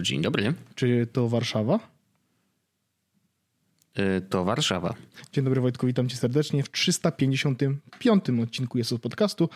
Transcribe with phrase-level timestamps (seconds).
[0.00, 0.54] Halo, dzień dobry.
[0.74, 1.78] Czy to Warszawa?
[3.98, 4.94] Y, to Warszawa.
[5.32, 9.48] Dzień dobry Wojtku, witam cię serdecznie w 355 odcinku jest od podcastu.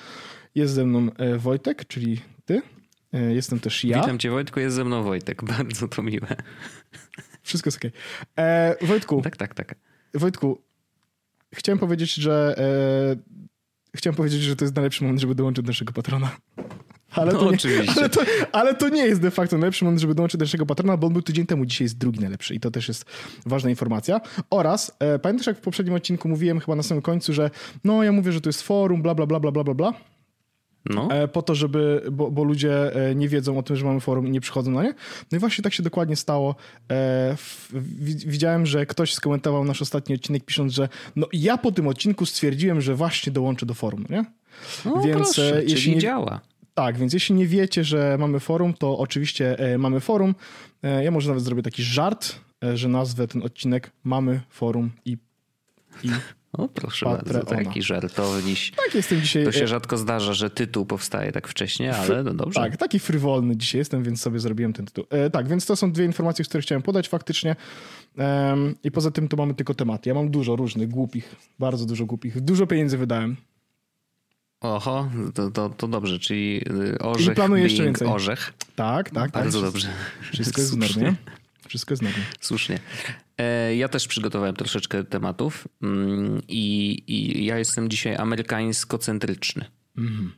[0.54, 2.62] Jest ze mną e, Wojtek, czyli ty.
[3.12, 4.00] E, jestem też ja.
[4.00, 5.44] Witam cię Wojtku, jest ze mną Wojtek.
[5.58, 6.36] Bardzo to miłe.
[7.42, 7.92] Wszystko jest okej.
[8.32, 8.88] Okay.
[8.88, 9.22] Wojtku.
[9.22, 9.74] Tak, tak, tak.
[10.14, 10.62] Wojtku,
[11.54, 15.92] chciałem powiedzieć, że e, chciałem powiedzieć, że to jest najlepszy moment, żeby dołączyć do naszego
[15.92, 16.36] patrona.
[17.14, 18.00] Ale, no, to nie, oczywiście.
[18.00, 18.20] Ale to,
[18.52, 21.12] ale to nie jest de facto najlepszy moment, żeby dołączyć do naszego patrona, bo on
[21.12, 23.04] był tydzień temu, dzisiaj jest drugi najlepszy i to też jest
[23.46, 24.20] ważna informacja.
[24.50, 27.50] Oraz e, pamiętasz, jak w poprzednim odcinku mówiłem chyba na samym końcu, że
[27.84, 29.94] no ja mówię, że to jest forum, bla, bla, bla, bla, bla, bla, bla.
[30.90, 31.08] No.
[31.10, 34.26] E, po to, żeby, bo, bo, ludzie e, nie wiedzą o tym, że mamy forum
[34.26, 34.94] i nie przychodzą na nie.
[35.32, 36.56] No i właśnie tak się dokładnie stało.
[36.90, 37.36] E,
[38.26, 42.80] widziałem, że ktoś skomentował nasz ostatni odcinek pisząc, że no ja po tym odcinku stwierdziłem,
[42.80, 44.24] że właśnie dołączę do forum, nie?
[44.84, 46.40] No, Więc proszę, jeśli nie działa.
[46.74, 50.34] Tak, więc jeśli nie wiecie, że mamy forum, to oczywiście e, mamy forum.
[50.82, 55.16] E, ja może nawet zrobię taki żart, e, że nazwę ten odcinek Mamy forum i.
[56.02, 56.08] i
[56.52, 57.44] o, proszę Patreona.
[57.44, 58.70] bardzo, taki żartowniś.
[58.70, 59.44] Tak, jestem dzisiaj.
[59.44, 62.60] To się rzadko zdarza, że tytuł powstaje tak wcześnie, ale no dobrze.
[62.60, 65.04] Tak, taki frywolny dzisiaj jestem, więc sobie zrobiłem ten tytuł.
[65.32, 67.56] Tak, więc to są dwie informacje, które chciałem podać faktycznie.
[68.84, 70.08] I poza tym to mamy tylko tematy.
[70.08, 72.40] Ja mam dużo różnych, głupich, bardzo dużo głupich.
[72.40, 73.36] Dużo pieniędzy wydałem.
[74.64, 76.60] Oho, to, to, to dobrze, czyli
[76.94, 78.08] y, orzech, I planuję jeszcze więcej.
[78.08, 78.52] orzech.
[78.76, 79.30] Tak, tak.
[79.30, 79.70] Bardzo tak.
[79.70, 79.88] dobrze.
[80.32, 81.14] Wszystko jest normie.
[81.68, 82.04] Wszystko jest.
[82.40, 82.78] Słusznie.
[83.38, 89.64] E, ja też przygotowałem troszeczkę tematów mm, i, i ja jestem dzisiaj amerykańsko-centryczny.
[89.98, 90.32] Mhm.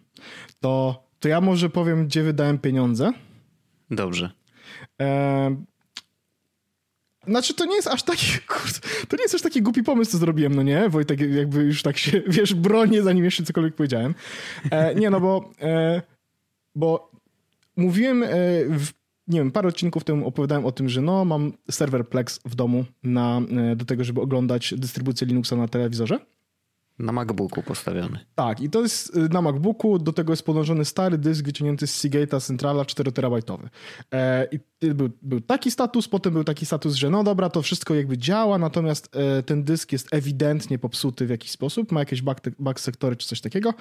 [0.60, 3.12] To, to ja może powiem, gdzie wydałem pieniądze.
[3.90, 4.30] Dobrze.
[5.00, 5.56] E,
[7.26, 8.78] znaczy, to nie jest aż taki, kurde,
[9.08, 10.88] to nie jest aż taki głupi pomysł, co zrobiłem, no nie?
[10.88, 14.14] Wojtek jakby już tak się, wiesz, bronię, zanim jeszcze cokolwiek powiedziałem.
[14.70, 16.02] E, nie, no bo, e,
[16.74, 17.10] bo
[17.76, 18.28] mówiłem e,
[18.68, 18.88] w,
[19.28, 22.84] nie wiem, parę odcinków temu opowiadałem o tym, że no, mam serwer Plex w domu
[23.02, 23.40] na,
[23.72, 26.18] e, do tego, żeby oglądać dystrybucję Linuxa na telewizorze.
[26.98, 28.18] Na MacBooku postawiony.
[28.34, 32.04] Tak, i to jest y, na MacBooku, do tego jest podłączony stary dysk wyciągnięty z
[32.04, 33.68] Seagate'a Centrala 4 terabajtowy.
[34.12, 34.58] E, I
[34.94, 38.58] był, był taki status, potem był taki status, że no dobra, to wszystko jakby działa,
[38.58, 43.16] natomiast e, ten dysk jest ewidentnie popsuty w jakiś sposób, ma jakieś bug, bug sektory
[43.16, 43.74] czy coś takiego,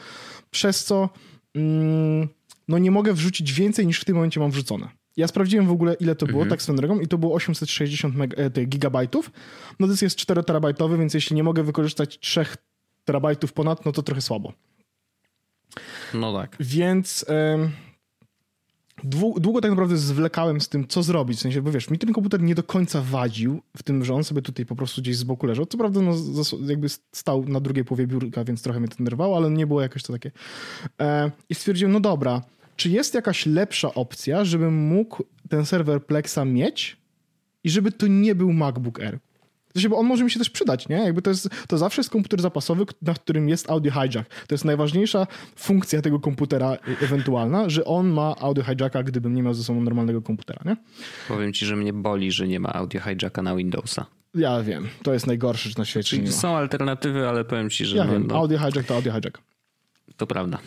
[0.52, 1.10] przez co
[1.56, 2.28] mm,
[2.68, 4.90] no nie mogę wrzucić więcej niż w tym momencie mam wrzucone.
[5.18, 6.50] Ja sprawdziłem w ogóle, ile to było, mhm.
[6.50, 9.32] tak swoją drogą, i to było 860 meg- e, gigabajtów.
[9.80, 12.46] No dysk jest 4 terabajtowy, więc jeśli nie mogę wykorzystać 3
[13.06, 14.54] terabajtów ponad, no to trochę słabo.
[16.14, 16.58] No tak.
[16.60, 17.26] Więc
[19.04, 21.38] długo tak naprawdę zwlekałem z tym, co zrobić.
[21.38, 24.24] W sensie, bo wiesz, mi ten komputer nie do końca wadził w tym, że on
[24.24, 25.66] sobie tutaj po prostu gdzieś z boku leżał.
[25.66, 26.14] Co prawda, no,
[26.68, 30.04] jakby stał na drugiej połowie biurka, więc trochę mnie to nerwało, ale nie było jakoś
[30.04, 30.32] to takie.
[31.02, 32.42] E, I stwierdziłem, no dobra,
[32.76, 36.98] czy jest jakaś lepsza opcja, żebym mógł ten serwer Plexa mieć
[37.64, 39.20] i żeby to nie był MacBook Air?
[39.76, 40.96] Sensie, bo on może mi się też przydać, nie?
[40.96, 44.30] Jakby to, jest, to zawsze jest komputer zapasowy, na którym jest audio hijack.
[44.48, 49.44] To jest najważniejsza funkcja tego komputera e, ewentualna, że on ma audio hijacka, gdybym nie
[49.44, 50.78] miał ze sobą normalnego komputera, nie?
[51.28, 54.06] Powiem ci, że mnie boli, że nie ma audio hijacka na Windowsa.
[54.36, 56.32] Ja wiem, to jest najgorsze na świecie.
[56.32, 57.98] Są alternatywy, ale powiem ci, że...
[57.98, 58.36] Ja no, wiem, no...
[58.36, 59.42] audio hijack to audio hijack.
[60.18, 60.60] To prawda.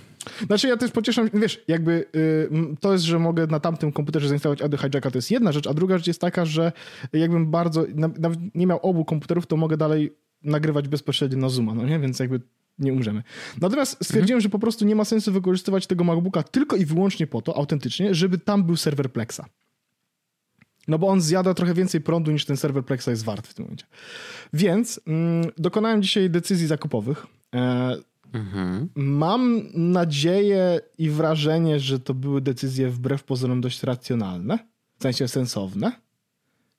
[0.46, 2.48] Znaczy ja też pocieszam, wiesz, jakby y,
[2.80, 5.74] to jest, że mogę na tamtym komputerze zainstalować audio hijacka, to jest jedna rzecz, a
[5.74, 6.72] druga rzecz jest taka, że
[7.12, 11.84] jakbym bardzo, nawet nie miał obu komputerów, to mogę dalej nagrywać bezpośrednio na Zooma, no
[11.84, 11.98] nie?
[11.98, 12.40] Więc jakby
[12.78, 13.22] nie umrzemy.
[13.60, 14.40] Natomiast stwierdziłem, mhm.
[14.40, 18.14] że po prostu nie ma sensu wykorzystywać tego MacBooka tylko i wyłącznie po to, autentycznie,
[18.14, 19.40] żeby tam był serwer Plexa.
[20.88, 23.64] No bo on zjada trochę więcej prądu niż ten serwer Plexa jest wart w tym
[23.64, 23.86] momencie.
[24.52, 27.26] Więc mm, dokonałem dzisiaj decyzji zakupowych.
[27.54, 27.96] E,
[28.32, 28.88] Mhm.
[28.94, 34.58] Mam nadzieję i wrażenie, że to były decyzje wbrew pozorom dość racjonalne,
[34.98, 35.92] w sensie sensowne,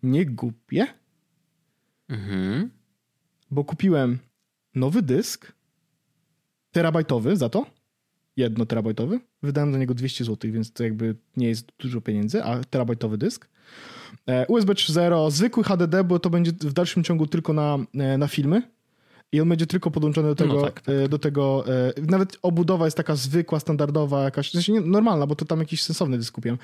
[0.03, 0.87] nie głupie,
[2.09, 2.69] mhm.
[3.51, 4.19] bo kupiłem
[4.75, 5.53] nowy dysk,
[6.71, 7.65] terabajtowy za to,
[8.37, 12.63] jedno terabajtowy, wydałem za niego 200 zł, więc to jakby nie jest dużo pieniędzy, a
[12.63, 13.49] terabajtowy dysk.
[14.27, 18.27] E, USB 3.0, zwykły HDD, bo to będzie w dalszym ciągu tylko na, e, na
[18.27, 18.61] filmy,
[19.31, 20.95] i on będzie tylko podłączony do tego, no tak, tak.
[20.95, 25.35] E, do tego e, nawet obudowa jest taka zwykła, standardowa, jakaś, w sensie normalna, bo
[25.35, 26.57] to tam jakiś sensowny dysk kupiłem.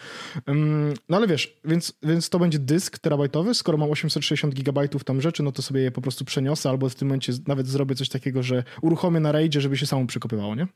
[1.09, 5.43] No ale wiesz, więc, więc to będzie dysk terabajtowy, skoro mam 860 gigabajtów tam rzeczy,
[5.43, 8.43] no to sobie je po prostu przeniosę, albo w tym momencie nawet zrobię coś takiego,
[8.43, 10.67] że uruchomię na raidzie, żeby się samo przekopywało, nie?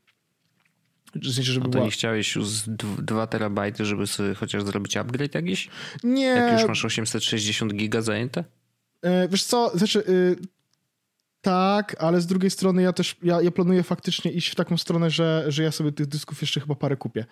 [1.14, 1.84] W sensie, żeby no to była...
[1.84, 2.48] nie chciałeś już
[2.98, 5.68] 2 terabajty, żeby sobie chociaż zrobić upgrade jakiś?
[6.04, 6.22] Nie.
[6.22, 8.44] Jak już masz 860 giga zajęte?
[9.02, 10.02] Yy, wiesz co, znaczy...
[11.42, 15.10] Tak, ale z drugiej strony ja też, ja, ja planuję faktycznie iść w taką stronę,
[15.10, 17.24] że, że ja sobie tych dysków jeszcze chyba parę kupię.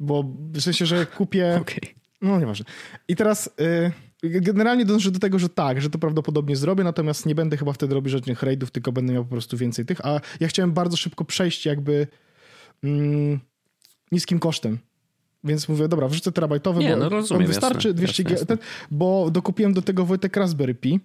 [0.00, 1.56] Bo w sensie, że kupię...
[1.62, 1.94] Okej.
[2.22, 2.66] No, nieważne.
[3.08, 3.92] I teraz y,
[4.22, 7.94] generalnie dążę do tego, że tak, że to prawdopodobnie zrobię, natomiast nie będę chyba wtedy
[7.94, 11.24] robić żadnych raidów, tylko będę miał po prostu więcej tych, a ja chciałem bardzo szybko
[11.24, 12.06] przejść jakby
[12.84, 13.40] mm,
[14.12, 14.78] niskim kosztem.
[15.44, 18.58] Więc mówię, dobra, wrzucę terabajtowy, Nie, bo no rozumiem, wystarczy jasne, 200 jasne, ten,
[18.90, 21.00] bo dokupiłem do tego Wojtek Raspberry Pi,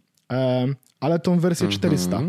[1.00, 2.22] ale tą wersję 400.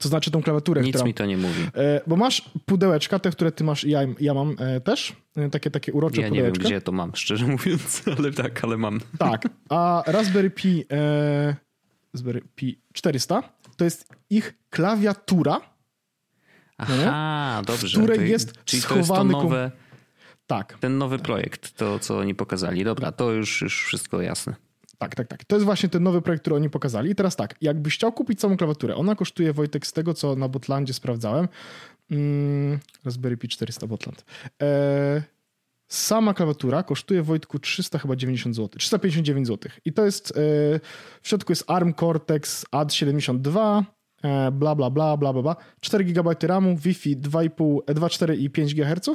[0.00, 0.82] To znaczy tą klawiaturę.
[0.82, 1.06] Nic która...
[1.06, 1.62] mi to nie mówi.
[1.74, 5.16] E, bo masz pudełeczka, te, które ty masz i ja, ja mam e, też.
[5.36, 6.64] E, takie, takie urocze Ja nie wiem, pudełeczka.
[6.68, 9.00] gdzie to mam, szczerze mówiąc, ale tak, ale mam.
[9.18, 11.56] Tak, a Raspberry Pi, e,
[12.14, 13.42] Raspberry Pi 400
[13.76, 15.60] to jest ich klawiatura.
[16.78, 17.98] Aha, dobrze.
[17.98, 19.70] której To- jest Czyli to jest to schowany nowe,
[20.46, 22.84] Tak, ten nowy projekt, to co oni pokazali.
[22.84, 24.54] Dobra, to już, już wszystko jasne.
[25.04, 25.44] Tak, tak, tak.
[25.44, 27.10] To jest właśnie ten nowy projekt, który oni pokazali.
[27.10, 30.48] I teraz tak, jakbyś chciał kupić samą klawiaturę, ona kosztuje, Wojtek, z tego co na
[30.48, 31.48] Botlandzie sprawdzałem,
[32.10, 34.24] mm, Raspberry Pi 400 Botland.
[34.62, 35.22] E,
[35.88, 39.72] sama klawiatura kosztuje, Wojtku, 300 chyba 90 zł, 359 zł.
[39.84, 40.32] I to jest, e,
[41.22, 43.93] w środku jest ARM Cortex AD72, e,
[44.52, 45.56] bla, bla, bla, bla, bla, bla.
[45.80, 49.10] 4 GB RAMu, Wi-Fi 2,5, e, 2,4 i 5 GHz.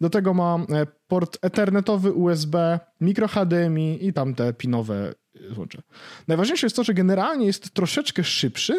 [0.00, 5.14] Do tego ma e, port ethernetowy, USB, micro HDMI i tam te pinowe
[5.50, 5.82] e, złącze.
[6.28, 8.74] Najważniejsze jest to, że generalnie jest troszeczkę szybszy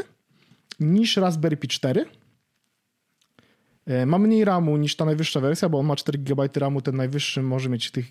[0.79, 2.05] niż Raspberry Pi 4.
[3.89, 6.95] E, Ma mniej RAMu niż ta najwyższa wersja, bo on ma 4 GB RAMu, ten
[6.95, 8.05] najwyższy może mieć tych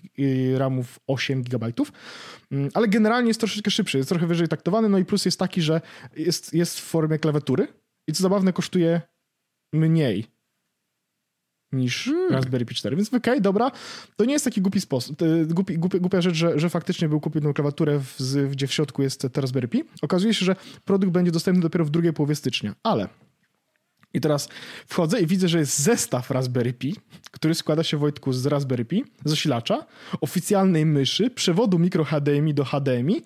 [0.57, 1.71] RAMów 8 GB,
[2.51, 5.61] Mm, ale generalnie jest troszeczkę szybszy, jest trochę wyżej taktowany, no i plus jest taki,
[5.61, 5.81] że
[6.15, 7.67] jest, jest w formie klawiatury
[8.07, 9.01] i co zabawne kosztuje
[9.73, 10.27] mniej
[11.71, 13.71] niż Raspberry Pi 4, więc okej, dobra,
[14.15, 17.19] to nie jest taki głupi sposób, y, głupi, głupi, głupia rzecz, że, że faktycznie był
[17.19, 19.83] kupił tą klawiaturę, w, gdzie w środku jest te Raspberry Pi.
[20.01, 20.55] Okazuje się, że
[20.85, 23.07] produkt będzie dostępny dopiero w drugiej połowie stycznia, ale
[24.13, 24.49] i teraz
[24.87, 26.95] wchodzę i widzę, że jest zestaw Raspberry Pi,
[27.31, 29.85] który składa się Wojtku z Raspberry Pi, zasilacza,
[30.21, 33.21] oficjalnej myszy, przewodu mikro HDMI do HDMI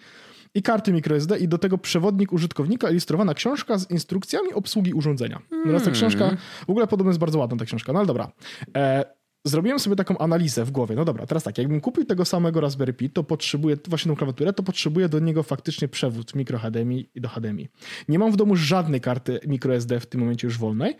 [0.56, 5.42] i karty microSD i do tego przewodnik użytkownika, ilustrowana książka z instrukcjami obsługi urządzenia.
[5.64, 6.38] Teraz ta książka,
[6.68, 8.32] w ogóle podobno jest bardzo ładna ta książka, no ale dobra.
[8.78, 9.06] E,
[9.46, 10.96] Zrobiłem sobie taką analizę w głowie.
[10.96, 14.54] No dobra, teraz tak, jakbym kupił tego samego Raspberry Pi, to potrzebuję właśnie tą klawiaturę,
[14.54, 17.70] to potrzebuję do niego faktycznie przewód mikro HDMI i do HDMI.
[18.08, 20.96] Nie mam w domu żadnej karty microSD w tym momencie już wolnej.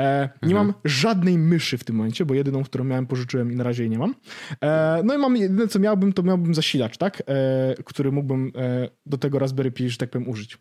[0.00, 3.64] E, nie mam żadnej myszy w tym momencie, bo jedyną, którą miałem, pożyczyłem i na
[3.64, 4.14] razie jej nie mam.
[4.62, 7.22] E, no i mam jedyne, co miałbym, to miałbym zasilacz, tak?
[7.26, 10.58] E, który mógłbym e, do tego Raspberry Pi, że tak powiem, użyć.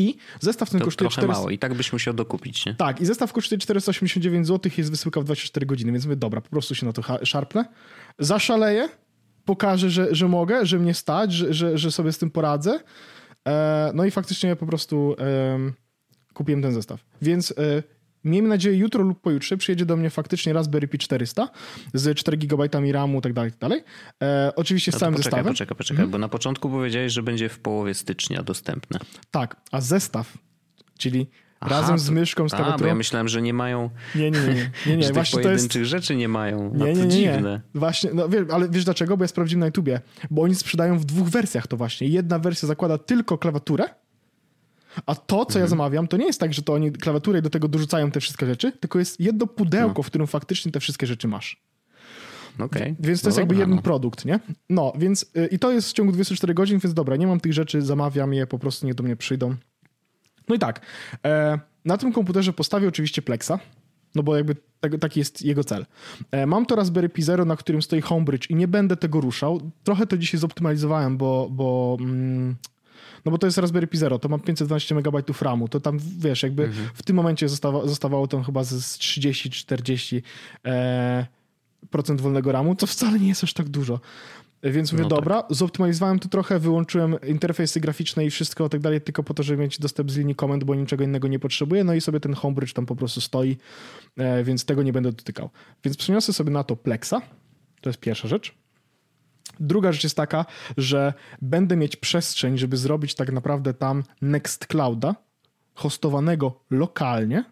[0.00, 1.38] I zestaw ten To kosztuje trochę 400...
[1.38, 2.74] mało i tak byś musiał dokupić, nie?
[2.74, 6.50] Tak, i zestaw kosztuje 489 zł, jest wysyłka w 24 godziny, więc mówię, dobra, po
[6.50, 7.64] prostu się na to szarpnę.
[8.18, 8.88] Zaszaleję,
[9.44, 12.80] pokażę, że, że mogę, że mnie stać, że, że, że sobie z tym poradzę.
[13.48, 15.72] E, no i faktycznie po prostu em,
[16.34, 17.04] kupiłem ten zestaw.
[17.22, 17.82] Więc e,
[18.24, 21.48] miejmy nadzieję, jutro lub pojutrze przyjedzie do mnie faktycznie Raspberry Pi 400
[21.94, 23.84] z 4 GB RAMu i tak dalej, tak dalej.
[24.22, 25.52] E, oczywiście z No całym poczekaj, zestawem.
[25.54, 28.98] poczekaj, poczekaj, bo na początku powiedziałeś, że będzie w połowie stycznia dostępne.
[29.30, 30.38] Tak, a zestaw,
[30.98, 31.26] czyli
[31.60, 32.88] Aha, razem z myszką, z klawiaturą.
[32.88, 35.42] ja myślałem, że nie mają, Nie, nie, nie, nie, nie, właśnie to jest...
[35.42, 36.70] pojedynczych rzeczy nie mają.
[36.74, 37.10] No Nie, nie, nie, nie.
[37.32, 37.60] dziwne.
[37.74, 39.16] Właśnie, no wiesz, ale wiesz dlaczego?
[39.16, 40.00] Bo ja sprawdziłem na YouTubie.
[40.30, 42.08] Bo oni sprzedają w dwóch wersjach to właśnie.
[42.08, 43.84] Jedna wersja zakłada tylko klawiaturę,
[45.06, 45.62] a to, co Mhm.
[45.62, 48.46] ja zamawiam, to nie jest tak, że to oni klawiaturę do tego dorzucają te wszystkie
[48.46, 50.02] rzeczy, tylko jest jedno pudełko, No.
[50.02, 51.62] w którym faktycznie te wszystkie rzeczy masz.
[52.58, 52.96] Okej.
[53.00, 53.82] Więc to No jest jakby dobra, jeden no.
[53.82, 54.40] produkt, nie?
[54.70, 57.52] No, więc y, i to jest w ciągu 24 godzin, więc dobra, nie mam tych
[57.52, 59.56] rzeczy, zamawiam je, po prostu niech do mnie przyjdą.
[60.48, 60.80] No i tak,
[61.24, 63.52] e, na tym komputerze postawię oczywiście Plexa,
[64.14, 65.86] no bo jakby tak, taki jest jego cel.
[66.30, 69.60] E, mam to Raspberry Pi Zero, na którym stoi Homebridge i nie będę tego ruszał.
[69.84, 72.56] Trochę to dzisiaj zoptymalizowałem, bo, bo mm,
[73.24, 76.42] no bo to jest Raspberry Pi Zero, to ma 512 MB RAMu, to tam wiesz,
[76.42, 76.88] jakby Mhm.
[76.94, 80.22] w tym momencie zostawa, zostawało tam chyba z z 30-40
[80.64, 81.26] e,
[81.90, 84.00] procent wolnego RAMu, co wcale nie jest aż tak dużo.
[84.62, 85.18] Więc mówię, No tak.
[85.18, 89.62] dobra, zoptymalizowałem to trochę, wyłączyłem interfejsy graficzne i wszystko tak dalej, tylko po to, żeby
[89.62, 92.72] mieć dostęp z linii komend, bo niczego innego nie potrzebuję, no i sobie ten Homebridge
[92.72, 93.56] tam po prostu stoi,
[94.16, 95.50] e, więc tego nie będę dotykał.
[95.84, 97.14] Więc przeniosę sobie na to Plexa,
[97.80, 98.54] to jest pierwsza rzecz.
[99.60, 105.14] Druga rzecz jest taka, że będę mieć przestrzeń, żeby zrobić tak naprawdę tam Nextclouda,
[105.74, 107.44] hostowanego lokalnie,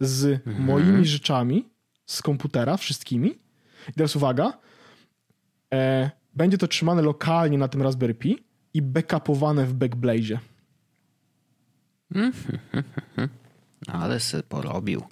[0.00, 1.68] z moimi rzeczami
[2.06, 3.30] z komputera, wszystkimi.
[3.88, 4.52] I teraz uwaga,
[5.74, 10.38] e, będzie to trzymane lokalnie na tym Raspberry Pi i backupowane w Backblaze.
[13.86, 15.02] Ale se porobił.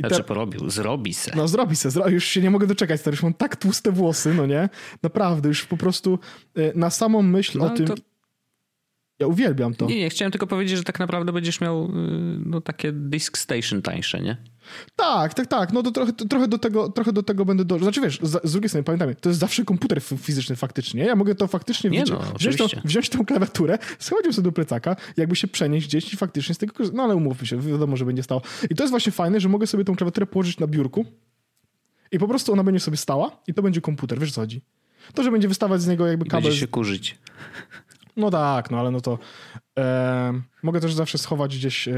[0.00, 1.32] Znaczy te- porobił, zrobi se.
[1.36, 2.08] No zrobi se, zro...
[2.08, 4.68] już się nie mogę doczekać, stary, już mam tak tłuste włosy, no nie?
[5.02, 6.18] Naprawdę, już po prostu
[6.56, 7.86] e, na samą myśl No, o tym...
[7.86, 7.94] to-
[9.18, 9.86] Ja uwielbiam to.
[9.86, 11.88] Nie, nie, chciałem tylko powiedzieć, że tak naprawdę będziesz miał y,
[12.46, 14.36] no, takie disk station tańsze, nie?
[14.96, 15.72] Tak, tak, tak.
[15.72, 17.64] No to trochę, to, trochę, do, tego, trochę do tego będę...
[17.64, 17.78] Do...
[17.78, 21.04] Znaczy wiesz, z, z drugiej strony pamiętajmy, to jest zawsze komputer fizyczny faktycznie.
[21.04, 24.52] Ja mogę to faktycznie Nie wziąć, no, wziąć, tą, wziąć tą klawiaturę, schować sobie do
[24.52, 26.96] plecaka, jakby się przenieść gdzieś i faktycznie z tego korzystać.
[26.96, 28.42] No ale umówmy się, wiadomo, że będzie stało.
[28.70, 31.04] I to jest właśnie fajne, że mogę sobie tą klawiaturę położyć na biurku
[32.12, 34.62] i po prostu ona będzie sobie stała i to będzie komputer, wiesz co chodzi.
[35.14, 36.44] To, że będzie wystawać z niego jakby I kabel...
[36.44, 37.18] będzie się kurzyć.
[38.16, 39.18] No tak, no ale no to
[40.62, 41.92] mogę też zawsze schować gdzieś e,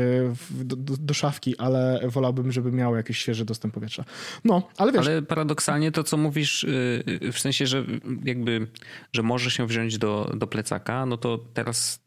[0.51, 4.05] do, do, do szafki, ale wolałbym, żeby miał jakiś świeży dostęp powietrza.
[4.45, 7.85] No, ale wiesz, Ale paradoksalnie to, co mówisz, y, w sensie, że
[8.25, 8.67] jakby,
[9.13, 12.03] że może się wziąć do, do plecaka, no to teraz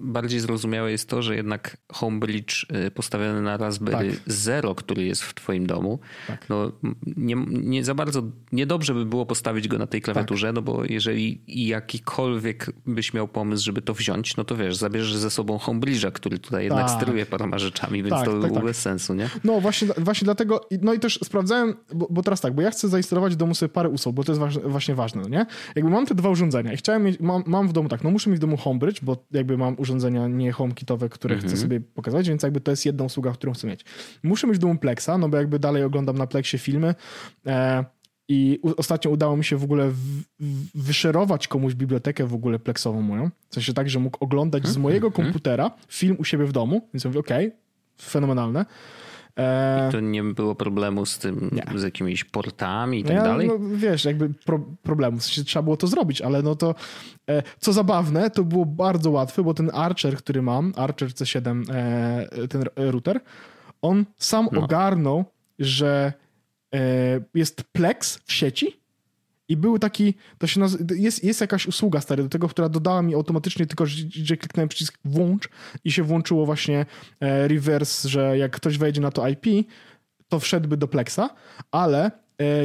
[0.00, 4.20] bardziej zrozumiałe jest to, że jednak Homebridge y, postawiony na Raspberry Tak.
[4.26, 6.48] Zero, który jest w twoim domu, Tak.
[6.48, 6.72] no
[7.16, 8.22] nie, nie za bardzo,
[8.52, 13.64] niedobrze by było postawić go na tej klawiaturze, no bo jeżeli jakikolwiek byś miał pomysł,
[13.64, 16.96] żeby to wziąć, no to wiesz, zabierzesz ze sobą Homebridge'a, który tutaj jednak Tak.
[16.96, 18.64] steruje paroma rzeczami, więc Tak, to tak, by było tak.
[18.64, 19.28] bez sensu, nie?
[19.44, 22.88] no właśnie, właśnie dlatego, no i też sprawdzałem, bo, bo teraz tak, bo ja chcę
[22.88, 25.46] zainstalować w domu sobie parę usług, bo to jest właśnie ważne, no nie?
[25.76, 28.30] Jakby mam te dwa urządzenia i chciałem mieć, mam, mam w domu tak, no muszę
[28.30, 32.42] mieć w domu Homebridge, bo jakby mam urządzenia nie HomeKitowe, które chcę sobie pokazać, więc
[32.42, 33.84] jakby to jest jedna usługa, którą chcę mieć.
[34.22, 36.94] Muszę mieć w domu Plexa, no bo jakby dalej oglądam na Plexie filmy,
[37.46, 37.84] e,
[38.28, 39.96] i ostatnio udało mi się w ogóle w,
[40.40, 43.30] w, wyszerować komuś bibliotekę w ogóle pleksową moją.
[43.50, 46.88] W sensie tak, że mógł oglądać z mojego komputera film u siebie w domu.
[46.94, 47.52] Więc mówię, okej,
[48.02, 48.66] fenomenalne.
[49.38, 51.78] E, To nie było problemu z tym, Nie.
[51.78, 53.48] z jakimiś portami i tak ja, dalej?
[53.48, 55.18] No, wiesz, jakby pro, problemu.
[55.18, 56.74] W sensie trzeba było to zrobić, ale no to
[57.30, 62.48] e, co zabawne, to było bardzo łatwe, bo ten Archer, który mam, Archer C7, e,
[62.48, 63.20] ten router,
[63.82, 64.60] on sam No.
[64.64, 65.24] ogarnął,
[65.58, 66.25] że e,
[67.34, 68.80] jest Plex w sieci
[69.48, 70.60] i był taki, to się
[70.96, 74.98] jest, jest jakaś usługa stary do tego, która dodała mi automatycznie tylko, że, kliknąłem przycisk
[75.04, 75.48] włącz
[75.84, 76.86] i się włączyło właśnie
[77.20, 79.46] e, reverse, że jak ktoś wejdzie na to IP,
[80.28, 81.30] to wszedłby do Plexa,
[81.70, 82.10] ale e,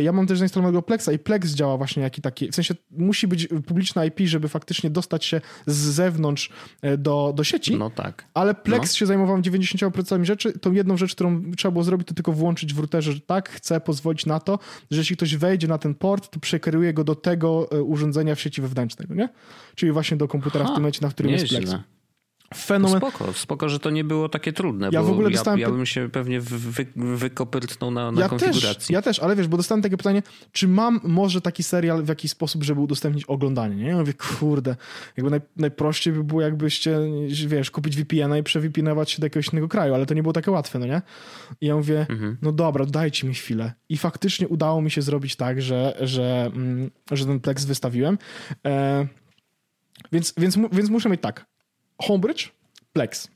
[0.03, 3.47] ja mam też zainstalowanego Plexa i Plex działa właśnie jaki taki, w sensie musi być
[3.67, 6.49] publiczna IP, żeby faktycznie dostać się z zewnątrz
[6.81, 8.25] e, do, do sieci, No tak.
[8.33, 8.97] ale Plex No.
[8.97, 10.59] się zajmował 90% rzeczy.
[10.59, 13.81] Tą jedną rzecz, którą trzeba było zrobić, to tylko włączyć w routerze, że tak, chcę
[13.81, 14.59] pozwolić na to,
[14.91, 18.39] że jeśli ktoś wejdzie na ten port, to przekieruje go do tego e, urządzenia w
[18.41, 19.29] sieci wewnętrznej, nie?
[19.75, 21.71] Czyli właśnie do komputera w Ha, tym momencie, na którym jest Plex.
[22.55, 22.97] Fenomen.
[22.97, 25.73] Spoko, spoko, że to nie było takie trudne, Ja w ogóle ja, dostałem ja py-
[25.73, 28.93] bym się pewnie wy, wykopyrtnął na, na Ja też, konfiguracji.
[28.93, 32.31] ja też, ale wiesz, bo dostałem takie pytanie, czy mam może taki serial w jakiś
[32.31, 33.87] sposób, żeby udostępnić oglądanie, nie?
[33.89, 34.75] Ja mówię, kurde,
[35.17, 36.99] jakby naj, najprościej by było jakbyście,
[37.47, 40.51] wiesz, kupić VPN-a i przewipinować się do jakiegoś innego kraju, ale to nie było takie
[40.51, 41.01] łatwe, no nie?
[41.61, 42.37] I ja mówię, Mhm.
[42.41, 43.73] no dobra, dajcie mi chwilę.
[43.89, 48.17] I faktycznie udało mi się zrobić tak, że, że, mm, że ten Plex wystawiłem.
[48.65, 49.07] E,
[50.11, 51.45] więc, więc, więc muszę mieć tak,
[52.01, 52.49] Homebridge,
[52.93, 53.27] Plex.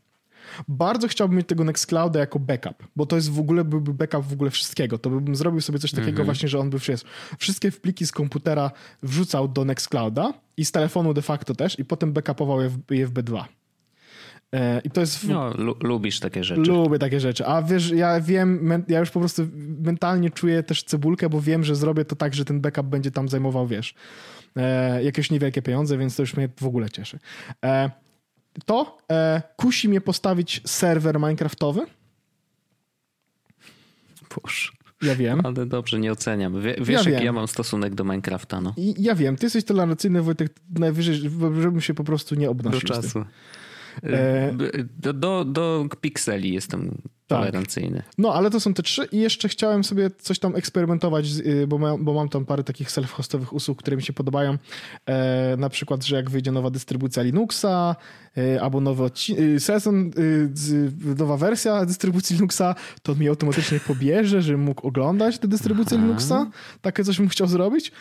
[0.67, 4.33] Bardzo chciałbym mieć tego Nextclouda jako backup, bo to jest w ogóle byłby backup w
[4.33, 4.97] ogóle wszystkiego.
[4.97, 8.71] To bym zrobił sobie coś takiego właśnie, że on by wszystko, wszystkie pliki z komputera
[9.03, 13.07] wrzucał do Nextclouda i z telefonu de facto też i potem backupował je w, je
[13.07, 13.43] w B2.
[14.53, 16.61] E, I to jest w, No, lu, lubisz takie rzeczy.
[16.61, 17.45] Lubię takie rzeczy.
[17.45, 19.47] A wiesz, ja wiem, ja już po prostu
[19.83, 23.29] mentalnie czuję też cebulkę, bo wiem, że zrobię to tak, że ten backup będzie tam
[23.29, 23.95] zajmował, wiesz,
[24.55, 27.19] e, jakieś niewielkie pieniądze, więc to już mnie w ogóle cieszy.
[27.65, 27.91] E,
[28.65, 31.85] to e, kusi mnie postawić serwer Minecraftowy.
[34.43, 34.69] Boże.
[35.01, 35.41] Ja wiem.
[35.45, 36.61] Ale dobrze, nie oceniam.
[36.61, 37.23] Wie, wiesz, Ja jaki wiem.
[37.25, 38.73] ja mam stosunek do Minecrafta, no.
[38.77, 41.15] I ja wiem, ty jesteś tolerancyjny, Wojtek, najwyżej,
[41.61, 42.79] żebym się po prostu nie Do obnosił.
[42.79, 42.87] tym.
[42.89, 43.25] czasu.
[44.03, 48.03] E, B- Do, do, do pikseli jestem tolerancyjny.
[48.17, 51.77] No, ale to są te trzy i jeszcze chciałem sobie coś tam eksperymentować, y, bo,
[51.77, 54.57] ma, bo mam tam parę takich self-hostowych usług, które mi się podobają.
[55.05, 57.95] E, na przykład, że jak wyjdzie nowa dystrybucja Linuxa,
[58.37, 60.11] e, albo nowy odci- y, sezon,
[60.53, 66.05] z, nowa wersja dystrybucji Linuxa, to mi automatycznie pobierze, żebym mógł oglądać tę dystrybucję Aha.
[66.07, 66.51] Linuxa.
[66.81, 67.91] Takie coś bym chciał zrobić.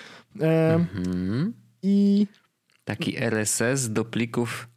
[0.40, 1.52] E, Mhm.
[1.82, 2.26] I
[2.84, 4.68] Taki RSS do plików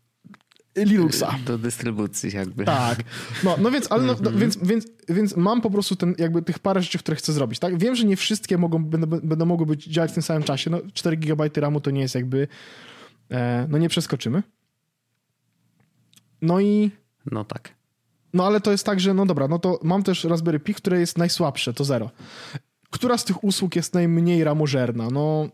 [0.86, 1.36] Linuxa.
[1.46, 2.66] do dystrybucji jakby.
[2.66, 3.00] Tak.
[3.44, 4.40] No, no więc, ale no, no, Mhm.
[4.40, 7.60] więc, więc, więc mam po prostu ten, jakby tych parę rzeczy, które chcę zrobić.
[7.60, 7.78] Tak?
[7.78, 10.70] Wiem, że nie wszystkie mogą, będą, będą mogły być, działać w tym samym czasie.
[10.70, 12.48] No, 4 GB RAMu to nie jest jakby.
[13.32, 14.44] E, no nie przeskoczymy.
[16.42, 16.92] No i.
[17.32, 17.74] No tak.
[18.34, 21.00] No ale to jest tak, że no dobra, no to mam też Raspberry Pi, które
[21.00, 22.12] jest najsłabsze, to zero.
[22.90, 25.10] Która z tych usług jest najmniej ramożerna?
[25.10, 25.50] No.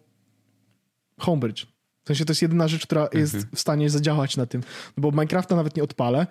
[1.20, 1.66] Homebridge.
[2.04, 3.56] W sensie to jest jedyna rzecz, która jest Mhm.
[3.56, 4.62] w stanie zadziałać na tym.
[4.98, 6.28] No bo Minecrafta nawet nie odpalę.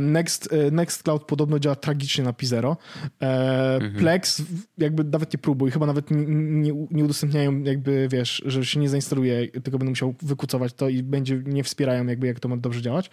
[0.00, 2.76] Next, e, Nextcloud podobno działa tragicznie na P0.
[3.22, 3.94] E, Mhm.
[3.94, 4.42] Plex
[4.78, 8.88] jakby nawet nie próbuj, chyba nawet nie, nie, nie udostępniają jakby, wiesz, że się nie
[8.88, 12.82] zainstaluje, tylko będę musiał wykucować to i będzie, nie wspierają jakby jak to ma dobrze
[12.82, 13.10] działać.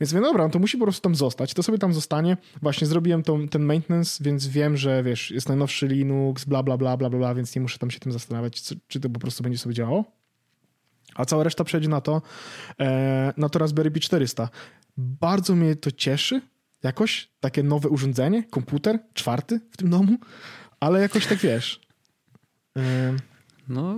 [0.00, 1.54] Więc mówię, dobra, no to musi po prostu tam zostać.
[1.54, 2.36] To sobie tam zostanie.
[2.62, 6.96] Właśnie zrobiłem tą, ten maintenance, więc wiem, że wiesz, jest najnowszy Linux, bla, bla, bla,
[6.96, 9.42] bla, bla, bla więc nie muszę tam się tym zastanawiać, co- czy to po prostu
[9.42, 10.04] będzie sobie działało.
[11.14, 12.22] A cała reszta przejdzie na to,
[12.80, 14.48] e, na to Raspberry Pi 400.
[14.96, 16.40] Bardzo mnie to cieszy,
[16.82, 20.18] jakoś, takie nowe urządzenie, komputer, czwarty w tym domu,
[20.80, 21.80] ale jakoś tak wiesz.
[22.78, 23.16] E,
[23.68, 23.96] No,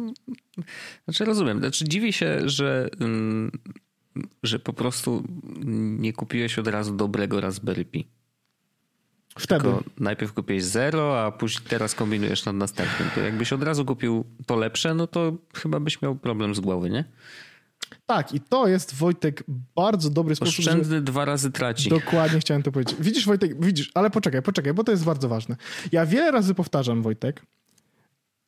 [1.04, 1.58] znaczy rozumiem.
[1.58, 3.50] Znaczy dziwię się, że, mm,
[4.42, 5.24] że po prostu
[5.98, 8.08] nie kupiłeś od razu dobrego Raspberry Pi.
[9.38, 9.62] Wtedy.
[9.64, 13.08] Tylko najpierw kupiłeś zero, a później teraz kombinujesz nad następnym.
[13.14, 16.90] To jakbyś od razu kupił to lepsze, no to chyba byś miał problem z głowy,
[16.90, 17.04] nie?
[18.06, 19.44] Tak, i to jest, Wojtek,
[19.76, 21.88] bardzo dobry sposób, Oszczędny dwa razy traci.
[21.88, 22.96] Dokładnie chciałem to powiedzieć.
[23.00, 25.56] Widzisz, Wojtek, widzisz, ale poczekaj, poczekaj, bo to jest bardzo ważne.
[25.92, 27.42] Ja wiele razy powtarzam, Wojtek,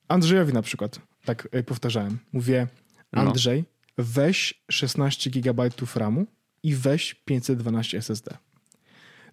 [0.08, 2.18] Andrzejowi na przykład, tak e, powtarzałem.
[2.32, 2.66] Mówię,
[3.12, 3.22] No.
[3.22, 3.64] Andrzej,
[3.98, 6.26] weź 16 GB RAMu
[6.62, 8.36] i weź 512 SSD.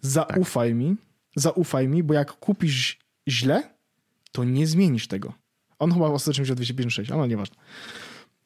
[0.01, 0.95] Zaufaj mi,
[1.35, 2.99] zaufaj mi, bo jak kupisz
[3.29, 3.63] źle,
[4.31, 5.33] to nie zmienisz tego.
[5.79, 7.55] On chyba ostatecznie wziął 256, ale nieważne.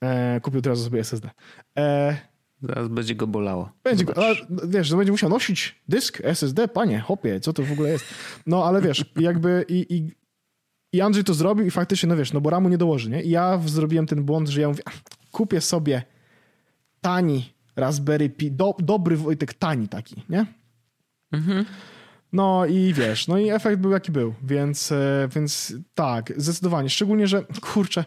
[0.04, 1.30] E, kupił teraz sobie SSD.
[1.78, 2.18] E,
[2.62, 3.72] Zaraz będzie go bolało.
[3.84, 4.36] będzie, go- ale,
[4.68, 8.06] wiesz, że będzie musiał nosić dysk SSD, panie, hopie, co to w ogóle jest?
[8.48, 10.12] No, ale wiesz, jakby i, i,
[10.94, 13.24] i Andrzej to zrobił i faktycznie, no wiesz, no bo ramu nie dołoży, nie?
[13.24, 14.94] I ja zrobiłem ten błąd, że ja mówię, "Ach,
[15.32, 16.04] kupię sobie
[17.02, 20.46] tani Raspberry Pi, do, dobry Wojtek, tani taki, nie?
[21.32, 21.66] Mhm.
[22.34, 26.90] No i wiesz, no i efekt był jaki był, więc, e, więc tak, zdecydowanie.
[26.90, 28.06] Szczególnie, że kurczę.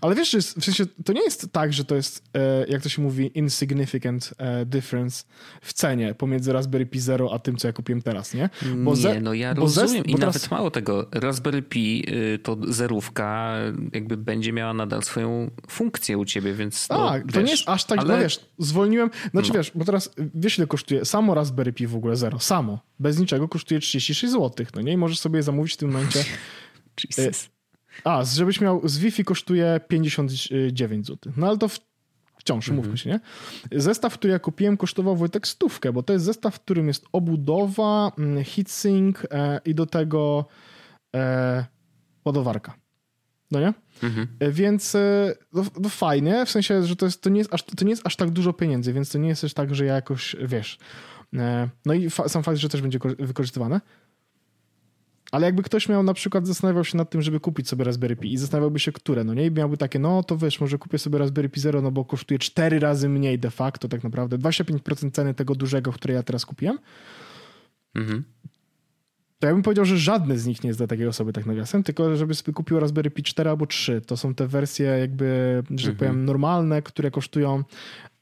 [0.00, 2.88] Ale wiesz, jest, w sensie to nie jest tak, że to jest, e, jak to
[2.88, 5.24] się mówi, insignificant e, difference
[5.62, 8.50] w cenie pomiędzy Raspberry Pi Zero a tym, co ja kupiłem teraz, nie?
[8.76, 11.08] nie, ze- no ja bo ze- rozumiem i bo teraz- nawet mało tego.
[11.12, 13.54] Raspberry Pi y, to zerówka
[13.92, 17.68] jakby będzie miała nadal swoją funkcję u ciebie, więc no, Tak, to wiesz, nie jest
[17.68, 19.54] aż tak, ale- no wiesz, zwolniłem, znaczy No.
[19.54, 23.48] wiesz, bo teraz wiesz ile kosztuje, samo Raspberry Pi w ogóle Zero, samo, bez niczego
[23.48, 24.92] kosztuje 36 zł, no nie?
[24.92, 26.24] I możesz sobie zamówić w tym momencie
[27.18, 27.48] Jesus.
[28.04, 31.32] A, żebyś miał, z Wi-Fi kosztuje 59 zł.
[31.36, 31.78] No ale to w,
[32.38, 32.76] wciąż, Mhm.
[32.76, 33.20] mówmy się, nie?
[33.80, 38.12] Zestaw, który ja kupiłem, kosztował Wojtek stówkę, bo to jest zestaw, w którym jest obudowa,
[38.18, 40.44] mm, heatsink e, i do tego
[41.16, 41.64] e,
[42.24, 42.74] ładowarka.
[43.50, 43.74] No nie?
[44.02, 44.26] Mhm.
[44.40, 47.62] E, Więc e, no, no fajnie, w sensie, że to, jest, to, nie jest aż,
[47.62, 49.94] to nie jest aż tak dużo pieniędzy, więc to nie jest też tak, że ja
[49.94, 50.78] jakoś, wiesz...
[51.36, 53.80] e, No i fa- sam fakt, że też będzie ko- wykorzystywane.
[55.32, 58.32] Ale jakby ktoś miał na przykład zastanawiał się nad tym, żeby kupić sobie Raspberry Pi
[58.32, 59.46] i zastanawiałby się, które, no nie?
[59.46, 62.38] I miałby takie, no to wiesz, może kupię sobie Raspberry Pi Zero, no bo kosztuje
[62.38, 66.78] 4 razy mniej de facto tak naprawdę, 25% ceny tego dużego, które ja teraz kupiłem,
[67.94, 68.24] Mhm.
[69.38, 71.82] to ja bym powiedział, że żadne z nich nie jest dla takiej osoby tak nawiasem,
[71.82, 74.00] tylko żeby sobie kupił Raspberry Pi 4 albo 3.
[74.00, 75.96] To są te wersje jakby, że tak Mhm.
[75.96, 77.64] powiem, normalne, które kosztują...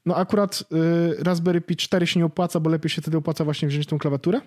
[0.07, 0.65] No akurat
[1.19, 3.99] y, Raspberry Pi 4 się nie opłaca, bo lepiej się wtedy opłaca właśnie wziąć tą
[3.99, 4.41] klawiaturę.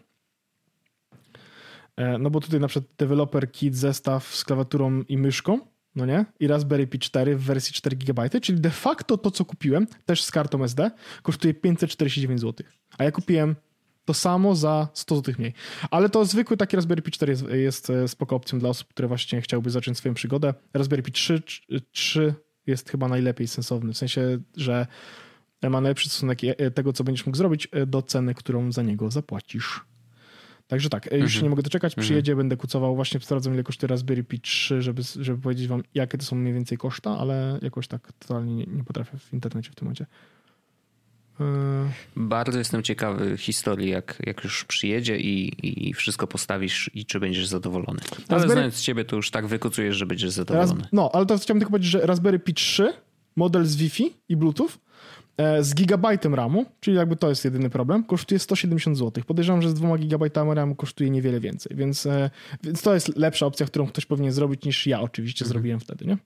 [2.00, 5.60] E, No bo tutaj na przykład developer kit zestaw z klawiaturą i myszką,
[5.96, 6.26] no nie?
[6.40, 10.24] I Raspberry Pi 4 w wersji 4 GB, czyli de facto to, co kupiłem, też
[10.24, 10.92] z kartą SD,
[11.24, 12.68] kosztuje 549 zł.
[12.98, 13.56] A ja kupiłem
[14.06, 15.54] to samo za 100 zł mniej.
[15.92, 19.08] Ale to zwykły taki Raspberry Pi 4 jest, jest e, spoko opcją dla osób, które
[19.08, 20.54] właśnie chciałyby zacząć swoją przygodę.
[20.74, 21.42] Raspberry Pi 3,
[21.92, 22.34] 3
[22.68, 24.88] jest chyba najlepiej sensowny, w sensie, że
[25.70, 29.90] ma najlepszy stosunek e, tego, co będziesz mógł zrobić do ceny, którą za niego zapłacisz.
[30.70, 33.88] Także tak, e, już się nie mogę doczekać, przyjedzie, będę kucował, właśnie sprawdzam ile kosztuje
[33.88, 37.88] Raspberry Pi 3, żeby, żeby powiedzieć wam, jakie to są mniej więcej koszta, ale jakoś
[37.88, 40.06] tak totalnie nie, nie potrafię w internecie w tym momencie.
[41.40, 41.44] E,
[42.16, 45.54] Bardzo jestem ciekawy historii, jak, jak już przyjedzie i,
[45.90, 48.00] i wszystko postawisz i czy będziesz zadowolony.
[48.28, 50.88] Ale Raspberry- znając ciebie, to już tak wykucujesz, że będziesz Raz, zadowolony.
[50.92, 52.94] no, ale to chciałem tylko powiedzieć, że Raspberry Pi 3,
[53.36, 54.70] model z Wi-Fi i Bluetooth,
[55.62, 59.24] z gigabajtem RAMu, czyli jakby to jest jedyny problem, kosztuje 170 zł.
[59.28, 62.30] Podejrzewam, że z 2 gigabajtami RAMu kosztuje niewiele więcej, więc, e,
[62.64, 66.18] więc to jest lepsza opcja, którą ktoś powinien zrobić niż ja oczywiście zrobiłem wtedy, nie?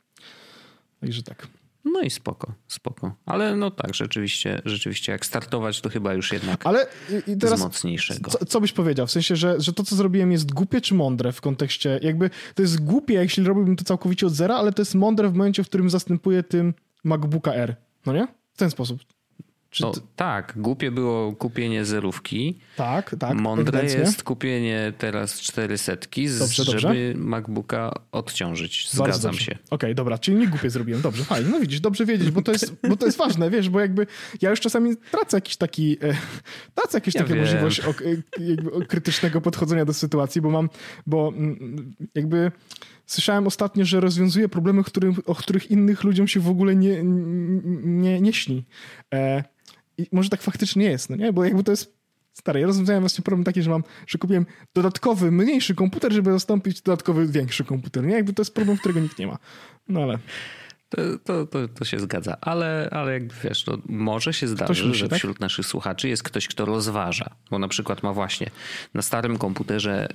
[1.01, 1.47] Także tak.
[1.85, 3.15] No i spoko, spoko.
[3.25, 7.39] Ale no tak, rzeczywiście, rzeczywiście jak startować, to chyba już jednak Ale i, i z
[7.39, 8.31] teraz mocniejszego.
[8.31, 9.07] co, co byś powiedział?
[9.07, 12.61] W sensie, że, że to, co zrobiłem jest głupie czy mądre w kontekście, jakby to
[12.61, 15.67] jest głupie, jeśli robiłbym to całkowicie od zera, ale to jest mądre w momencie, w
[15.67, 16.73] którym zastępuje tym
[17.03, 18.27] MacBooka R, no nie?
[18.53, 19.01] W ten sposób.
[19.79, 22.59] no, tak, głupie było kupienie zerówki.
[22.75, 23.33] Tak, tak.
[23.37, 23.99] Mądre ewidentnie.
[23.99, 25.91] jest kupienie teraz 400,
[26.39, 26.93] dobrze, żeby dobrze.
[27.15, 28.89] MacBooka odciążyć.
[28.91, 29.51] Zgadzam się.
[29.51, 31.01] Okej, okay, dobra, czyli nie głupie zrobiłem.
[31.01, 31.49] Dobrze, fajnie.
[31.49, 34.07] No widzisz, dobrze wiedzieć, bo to jest, bo to jest ważne, wiesz, bo jakby
[34.41, 36.17] ja już czasami tracę jakiś taki, e,
[36.75, 40.69] tracę jakąś ja taką możliwość o, o, krytycznego podchodzenia do sytuacji, bo mam,
[41.07, 42.51] bo mm, jakby
[43.05, 44.81] Słyszałem ostatnio, że rozwiązuje problemy,
[45.25, 47.01] o których innych ludziom się w ogóle nie,
[47.83, 48.65] nie, nie śni.
[49.13, 49.43] E,
[49.97, 51.33] I może tak faktycznie jest, no nie?
[51.33, 51.93] Bo jakby to jest
[52.33, 52.59] stare.
[52.59, 57.27] Ja rozwiązałem właśnie problem taki, że mam, że kupiłem dodatkowy, mniejszy komputer, żeby zastąpić dodatkowy,
[57.27, 58.03] większy komputer.
[58.03, 58.13] Nie?
[58.13, 59.37] Jakby to jest problem, którego nikt nie ma.
[59.87, 60.19] No ale...
[61.23, 65.19] To, to, to, się zgadza, ale, ale jak wiesz, to może się zdarzyć, że tak?
[65.19, 68.49] wśród naszych słuchaczy jest ktoś, kto rozważa, bo na przykład ma właśnie
[68.93, 70.07] na starym komputerze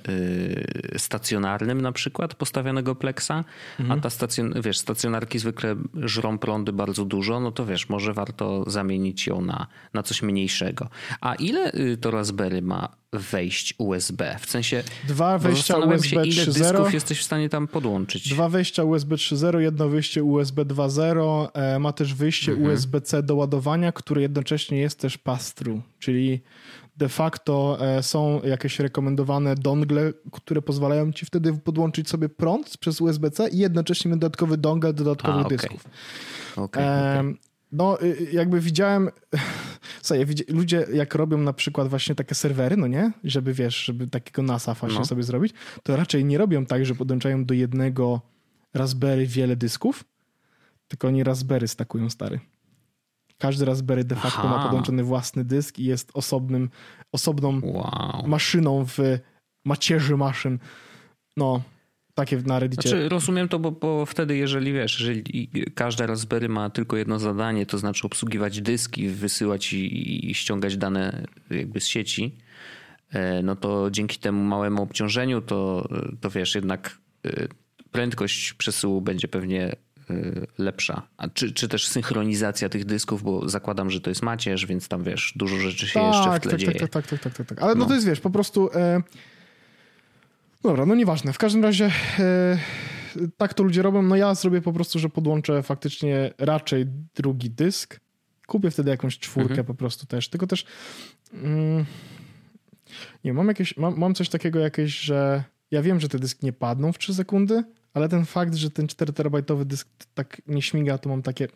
[0.91, 3.43] yy, stacjonarnym na przykład postawionego Plexa,
[3.79, 3.99] mhm.
[3.99, 8.69] a ta stacjon, wiesz, stacjonarki zwykle żrą prądy bardzo dużo, no to wiesz, może warto
[8.69, 10.89] zamienić ją na, na coś mniejszego.
[11.21, 14.37] A ile y, to Raspberry ma wejść USB?
[14.39, 18.29] W sensie dwa wejścia USB się, ile dysków jesteś w stanie tam podłączyć?
[18.29, 22.71] Dwa wejścia USB 3.0, jedno wyjście USB 2.0, e, ma też wyjście mhm.
[22.71, 26.41] USB-C do ładowania, które jednocześnie jest też pass-through, czyli
[26.97, 33.01] de facto e, są jakieś rekomendowane dongle, które pozwalają ci wtedy podłączyć sobie prąd przez
[33.01, 35.57] USB-C i jednocześnie dodatkowy dongle do dodatkowych A, okay.
[35.57, 35.83] dysków.
[36.55, 37.35] Okay, e, okay.
[37.71, 39.09] No, y, y, jakby widziałem,
[40.01, 44.41] słuchaj, ludzie jak robią na przykład właśnie takie serwery, no nie, żeby wiesz, żeby takiego
[44.41, 45.05] NASA właśnie no.
[45.05, 45.53] sobie zrobić,
[45.83, 48.21] to raczej nie robią tak, że podłączają do jednego
[48.73, 50.03] Raspberry wiele dysków,
[50.89, 52.39] tylko oni Raspberry stakują stary.
[53.37, 54.57] Każdy Raspberry de facto Aha.
[54.57, 56.69] ma podłączony własny dysk i jest osobnym,
[57.11, 58.27] osobną wow.
[58.27, 58.97] maszyną w
[59.65, 60.59] macierzy maszyn.
[61.37, 61.61] No,
[62.13, 62.89] takie na Reddicie.
[62.89, 67.65] Znaczy, rozumiem to, bo, bo wtedy, jeżeli wiesz, jeżeli każda Raspberry ma tylko jedno zadanie,
[67.65, 72.37] to znaczy obsługiwać dyski, wysyłać i, i ściągać dane jakby z sieci,
[73.09, 75.89] e, no to dzięki temu małemu obciążeniu, to,
[76.21, 77.47] to wiesz, jednak e,
[77.91, 79.75] prędkość przesyłu będzie pewnie
[80.57, 81.07] lepsza.
[81.17, 85.03] A czy, czy też synchronizacja tych dysków, bo zakładam, że to jest macierz, więc tam
[85.03, 86.79] wiesz, dużo rzeczy się tak, jeszcze w tle tak, dzieje.
[86.79, 87.61] Tak, tak, tak, tak, tak, tak.
[87.61, 87.79] Ale no.
[87.79, 88.69] no to jest wiesz, po prostu.
[88.75, 89.01] E
[90.63, 91.33] Dobra, no nieważne.
[91.33, 92.57] W każdym razie e,
[93.37, 94.01] tak to ludzie robią.
[94.01, 97.99] No ja zrobię po prostu, że podłączę faktycznie raczej drugi dysk.
[98.47, 99.65] Kupię wtedy jakąś czwórkę mhm.
[99.65, 100.29] po prostu też.
[100.29, 100.65] Tylko też
[101.33, 101.85] mm,
[103.23, 106.53] nie, mam jakieś, mam, mam coś takiego jakieś, że ja wiem, że te dyski nie
[106.53, 110.97] padną w 3 sekundy, ale ten fakt, że ten 4 terabajtowy dysk tak nie śmiga,
[110.97, 111.47] to mam takie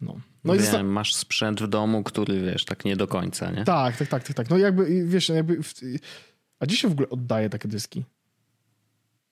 [0.00, 0.20] no.
[0.44, 3.64] No Wiem, i masz sprzęt w domu, który wiesz, tak nie do końca, nie?
[3.64, 4.50] Tak, tak, tak, tak, tak.
[4.50, 5.74] No jakby, wiesz, jakby w,
[6.60, 8.04] a gdzie się w ogóle oddaje takie dyski?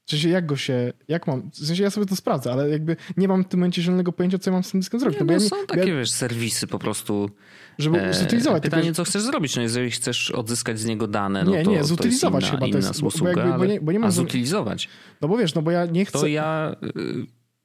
[0.07, 2.97] W sensie jak go się, jak mam, w sensie ja sobie to sprawdzę, ale jakby
[3.17, 5.21] nie mam w tym momencie zielonego pojęcia, co ja mam z tym dyskiem zrobić.
[5.21, 5.97] Nie, no, no ja są nie, takie, ja...
[5.97, 7.31] wiesz, serwisy po prostu.
[7.79, 8.63] Żeby e, zutylizować.
[8.63, 8.97] Pytanie, tylko...
[8.97, 12.45] co chcesz zrobić, no jeżeli chcesz odzyskać z niego dane, no nie, to, nie, zutylizować
[12.45, 14.09] to chyba inna, to jest, usługa, bo, jakby, bo, nie, bo nie mam...
[14.09, 14.89] A zutylizować?
[15.21, 16.19] No bo wiesz, no bo ja nie chcę...
[16.19, 16.77] To ja...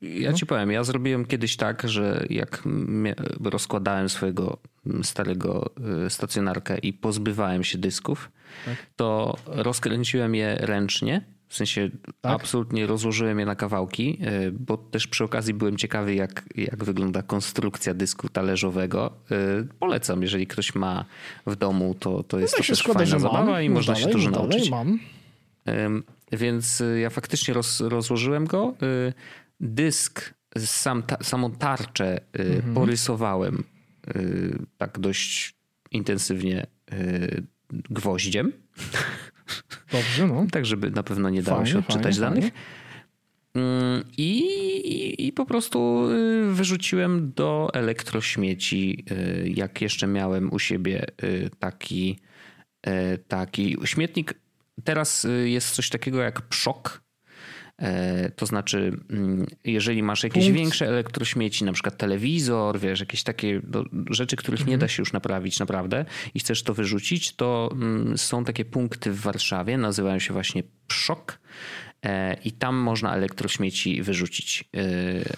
[0.02, 0.38] Ja no.
[0.38, 2.64] ci powiem, ja zrobiłem kiedyś tak, że jak
[3.44, 4.58] rozkładałem swojego
[5.04, 5.72] starego
[6.06, 8.32] y, stacjonarkę i pozbywałem się dysków,
[8.66, 8.76] tak.
[8.96, 11.35] to rozkręciłem je ręcznie.
[11.48, 11.90] W sensie
[12.22, 12.42] tak?
[12.42, 17.22] absolutnie rozłożyłem je na kawałki, y, bo też przy okazji byłem ciekawy, jak, jak wygląda
[17.22, 19.12] konstrukcja dysku talerzowego.
[19.32, 21.06] Y, polecam, jeżeli ktoś ma
[21.48, 23.64] w domu, to, to jest no to też fajna zabawa mam.
[23.64, 24.70] i no można dalej, się dużo no nauczyć.
[24.70, 25.00] Mam.
[26.32, 28.74] Więc ja faktycznie roz, rozłożyłem go.
[29.60, 32.74] Dysk, sam, ta, samą tarczę mhm.
[32.74, 33.64] porysowałem
[34.78, 35.56] tak dość
[35.92, 36.68] intensywnie
[37.90, 38.52] gwoździem.
[39.92, 40.46] Dobrze, no.
[40.52, 42.54] tak, żeby na pewno nie dało fajnie, się odczytać fajnie, danych.
[43.54, 44.40] Mm, I,
[44.86, 51.50] I, I, po prostu y, wyrzuciłem do elektrośmieci, y, jak jeszcze miałem u siebie y,
[51.60, 52.20] taki,
[53.28, 54.34] taki śmietnik.
[54.84, 57.05] Teraz jest coś takiego jak przok, E,
[58.36, 60.60] to znaczy, mm, jeżeli masz jakieś Punkt.
[60.60, 63.62] większe elektrośmieci, na przykład telewizor, wiesz, jakieś takie
[64.10, 64.72] rzeczy, których mhm.
[64.72, 69.12] nie da się już naprawić naprawdę i chcesz to wyrzucić, to mm, są takie punkty
[69.12, 71.40] w Warszawie, nazywają się właśnie PSZOK
[71.85, 71.85] E,
[72.46, 74.70] i tam można elektrośmieci wyrzucić.
[74.74, 74.84] E,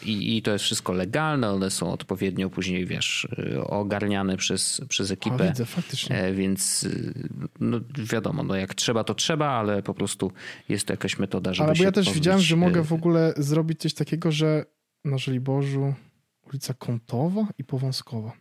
[0.06, 5.12] I, I, to jest wszystko legalne, one są odpowiednio później, wiesz, e, ogarniane przez, przez
[5.12, 5.43] ekipę.
[5.43, 6.34] A, widzę, faktycznie.
[6.34, 6.88] Więc
[7.60, 10.32] no, wiadomo, no jak trzeba, to trzeba, ale po prostu
[10.69, 13.80] jest to jakaś metoda, żeby Ale bo ja też widziałem, że mogę w ogóle zrobić
[13.80, 14.65] coś takiego, że
[15.06, 15.93] na Żoliborzu
[16.49, 18.32] ulica Kątowa i Powązkowa.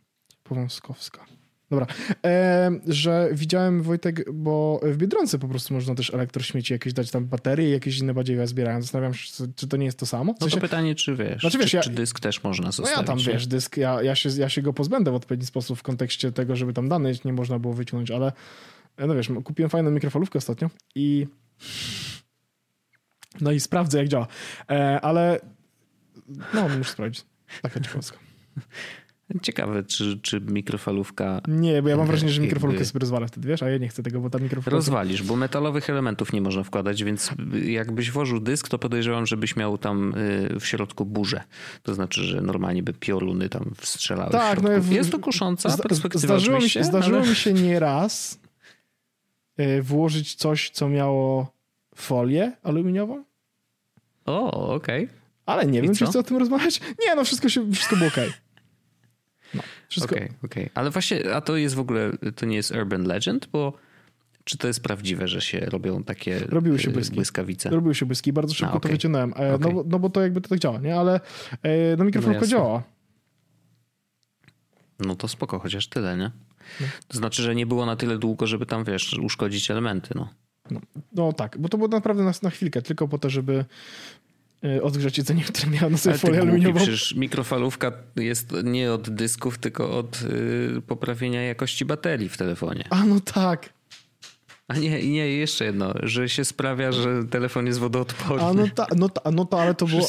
[0.42, 1.35] Powązkowska.
[1.70, 1.86] Dobra,
[2.24, 7.26] e, że widziałem Wojtek, bo w Biedronce po prostu można też elektrośmieci jakieś dać tam
[7.26, 8.82] baterie i jakieś inne badziewie zbierają.
[8.82, 10.34] Zastanawiam się, czy to nie jest to samo.
[10.34, 10.56] W sensie...
[10.56, 11.82] No to pytanie, czy wiesz, znaczy, wiesz czy, ja...
[11.82, 12.96] czy, dysk też można zostawić?
[12.96, 15.78] No ja tam, wiesz, dysk, ja, ja, się, ja się go pozbędę w odpowiedni sposób
[15.78, 18.32] w kontekście tego, żeby tam dane nie można było wyciągnąć, ale
[18.98, 21.26] no wiesz, kupiłem fajną mikrofalówkę ostatnio i
[23.40, 24.26] no i sprawdzę, jak działa.
[24.70, 25.40] E, ale
[26.54, 27.24] no, muszę sprawdzić.
[27.62, 28.18] Taka ciekawostka.
[29.42, 31.40] Ciekawe, czy, czy mikrofalówka.
[31.48, 32.86] Nie, bo ja mam wrażenie, że mikrofalówkę jakby...
[32.86, 34.70] sobie rozwalę wtedy, wiesz, a ja nie chcę tego, bo ta mikrofalówka.
[34.70, 37.30] Rozwalisz, bo metalowych elementów nie można wkładać, więc
[37.64, 41.42] jakbyś włożył dysk, to podejrzewam, żebyś miał tam y, w środku burzę.
[41.82, 44.32] To znaczy, że normalnie by pioruny tam strzelały.
[44.32, 44.92] Tak, no w...
[44.92, 46.26] jest to kusząca z, perspektywa.
[46.26, 47.28] Zdarzyło, mi się, zdarzyło ale...
[47.28, 48.40] mi się nieraz
[49.60, 51.52] y, włożyć coś, co miało
[51.94, 53.24] folię aluminiową.
[54.26, 55.04] O, okej.
[55.04, 55.16] Okay.
[55.46, 55.98] Ale nie I wiem, co?
[55.98, 56.80] czy chcę o tym rozmawiać.
[57.06, 58.28] Nie, no wszystko, się, wszystko było okej.
[58.28, 58.45] Okay.
[59.88, 60.14] Wszystko.
[60.14, 60.64] Okej, okay, okej.
[60.64, 60.74] Okay.
[60.74, 63.72] Ale właśnie, a to jest w ogóle, to nie jest urban legend, bo
[64.44, 67.14] czy to jest prawdziwe, że się robią takie Robiły się błyski.
[67.14, 67.70] błyskawice?
[67.70, 68.80] Robiły się błyski, bardzo szybko a, okay.
[68.80, 69.32] to wyciągnąłem.
[69.36, 70.96] E, no, no bo to jakby to tak działa, nie?
[70.96, 71.20] Ale
[71.62, 72.82] e, no mikrofalówka no działa.
[74.98, 76.30] No to spoko, chociaż tyle, nie?
[76.80, 76.86] No.
[77.08, 80.28] To znaczy, że nie było na tyle długo, żeby tam, wiesz, uszkodzić elementy, no.
[80.70, 80.80] No,
[81.12, 84.25] no tak, bo to było naprawdę na, na chwilkę, tylko po to, żeby E,
[84.82, 86.76] odgrzać jedzenie, które miało na sobie folię aluminiową.
[86.76, 92.84] Przecież mikrofalówka jest nie od dysków, tylko od y, poprawienia jakości baterii w telefonie.
[92.90, 93.76] A no tak.
[94.68, 98.44] A nie, nie, jeszcze jedno, że się sprawia, że telefon jest wodoodporny.
[98.44, 100.08] A no, ta, no, ta, no to, ale to było...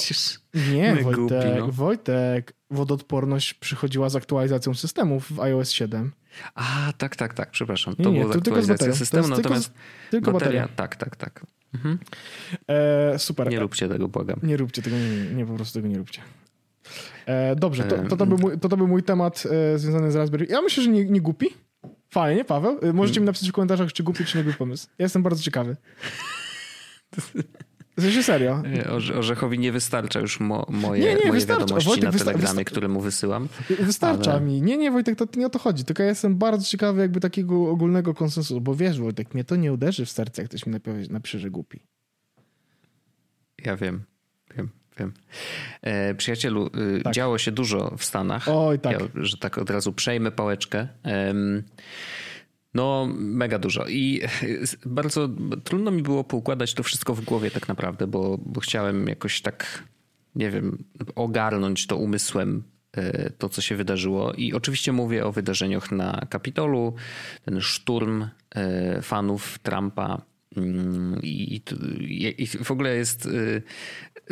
[0.74, 1.72] nie, Wojtek, głupi, no.
[1.72, 6.12] Wojtek, wodoodporność przychodziła z aktualizacją systemów w iOS 7.
[6.56, 7.96] A, tak, tak, tak, przepraszam.
[7.96, 11.46] To nie, było to aktualizacja systemu, natomiast tylko, tylko bateria, bateria, tak, tak, tak.
[11.74, 12.00] Mhm.
[12.68, 13.50] E, super.
[13.50, 14.40] Nie róbcie tego, błagam.
[14.44, 16.22] Nie róbcie tego, nie, nie, po prostu tego nie róbcie.
[17.26, 19.44] E, dobrze, to, to, to, był mój, to, to był mój temat
[19.76, 20.48] e, związany z Raspberry.
[20.50, 21.48] Ja myślę, że nie, nie głupi.
[22.10, 22.80] Fajnie, Paweł.
[22.82, 24.88] E, możecie mi napisać w komentarzach, czy głupi, czy nie głupi pomysł.
[25.00, 25.78] Ja jestem bardzo ciekawy.
[27.98, 28.64] W serio.
[29.18, 33.02] Orzechowi nie wystarcza już mo, moje, nie, nie, moje wiadomości Wojtek, na Telegramie, które mu
[33.02, 33.48] wysyłam.
[33.80, 34.42] Wystarcza ale...
[34.42, 34.62] mi.
[34.62, 35.86] Nie, nie, Wojtek, to nie o to chodzi.
[35.86, 39.74] Tylko ja jestem bardzo ciekawy jakby takiego ogólnego konsensusu, bo wiesz, Wojtek, mnie to nie
[39.74, 40.74] uderzy w serce, jak ktoś mi
[41.10, 41.80] napisze, że głupi.
[43.66, 44.04] Ja wiem,
[44.58, 45.14] wiem, wiem.
[45.82, 47.14] E, przyjacielu, y, tak.
[47.14, 48.48] działo się dużo w Stanach.
[48.48, 49.02] Oj, tak.
[49.02, 50.88] Ja, że tak od razu przejmę pałeczkę.
[52.74, 53.88] No, mega dużo.
[53.88, 54.22] I
[54.86, 55.30] bardzo
[55.64, 59.84] trudno mi było poukładać to wszystko w głowie tak naprawdę, bo, bo chciałem jakoś tak,
[60.36, 60.84] nie wiem,
[61.16, 64.34] ogarnąć to umysłem e, to, co się wydarzyło.
[64.34, 66.94] I oczywiście mówię o wydarzeniach na Kapitolu,
[67.46, 70.22] ten szturm e, fanów Trumpa
[70.58, 71.62] Mm, I,
[72.38, 73.26] I, w ogóle jest.
[73.26, 73.64] Y,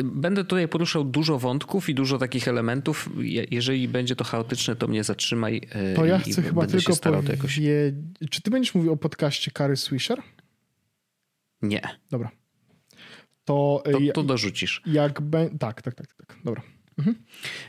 [0.04, 3.10] będę tutaj poruszał dużo wątków i dużo takich elementów.
[3.50, 5.56] Jeżeli będzie to chaotyczne, to mnie zatrzymaj.
[5.92, 7.28] Y, to ja chcę chyba tylko powiedzieć.
[7.28, 7.60] Jakoś...
[8.30, 10.22] Czy ty będziesz mówił o podcaście Kary Swisher?
[11.62, 11.80] Nie.
[12.10, 12.30] Dobra.
[13.44, 14.82] To, to, to dorzucisz.
[14.86, 15.50] Jak be...
[15.58, 16.36] Tak, tak, tak, tak.
[16.44, 16.62] Dobra.
[16.98, 17.16] Mhm.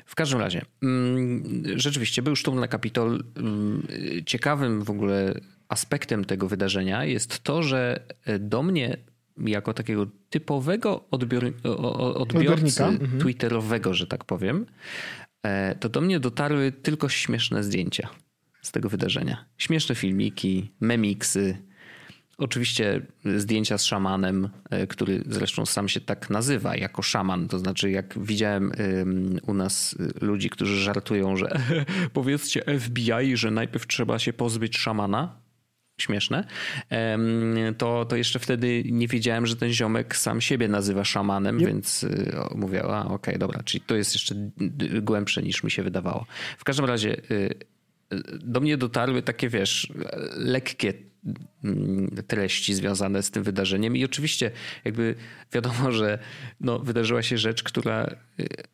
[0.05, 3.23] W każdym razie, mm, rzeczywiście był szturm na Kapitol.
[3.35, 3.87] Mm,
[4.25, 8.05] ciekawym w ogóle aspektem tego wydarzenia jest to, że
[8.39, 8.97] do mnie
[9.37, 11.53] jako takiego typowego odbior,
[12.15, 13.19] odbiorcy mhm.
[13.19, 14.65] twitterowego, że tak powiem,
[15.43, 18.09] e, to do mnie dotarły tylko śmieszne zdjęcia
[18.61, 19.45] z tego wydarzenia.
[19.57, 21.67] Śmieszne filmiki, memiksy,
[22.39, 27.47] Oczywiście zdjęcia z szamanem, e, który zresztą sam się tak nazywa, jako szaman.
[27.47, 28.71] To znaczy, jak widziałem
[29.47, 31.59] u nas ludzi, którzy żartują, że
[32.13, 35.46] powiedzcie FBI, że najpierw trzeba się pozbyć szamana,
[36.01, 36.43] śmieszne,
[37.77, 41.67] to, to jeszcze wtedy nie wiedziałem, że ten ziomek sam siebie nazywa szamanem, yep.
[41.67, 44.35] więc y, mówię, a okej, okay, dobra, czyli to jest jeszcze
[45.01, 46.25] głębsze niż mi się wydawało.
[46.57, 49.93] W każdym razie y, y, do mnie dotarły takie, wiesz,
[50.35, 50.93] lekkie
[51.63, 54.51] mm, treści związane z tym wydarzeniem i oczywiście
[54.85, 55.15] jakby
[55.53, 56.19] wiadomo, że
[56.61, 58.15] no, wydarzyła się rzecz, która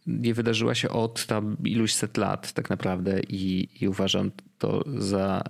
[0.08, 5.44] nie wydarzyła się od tam iluś set lat tak naprawdę i, i uważam to za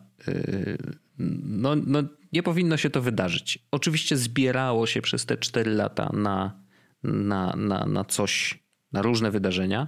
[1.18, 3.60] no, no nie powinno się to wydarzyć.
[3.72, 6.64] Oczywiście zbierało się przez te 4 lata na,
[7.04, 9.88] na, na, na coś, na różne wydarzenia,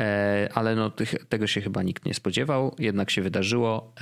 [0.00, 0.92] e, ale no,
[1.28, 3.94] tego się chyba nikt nie spodziewał, jednak się wydarzyło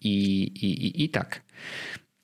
[0.00, 1.42] i, i, i, i tak.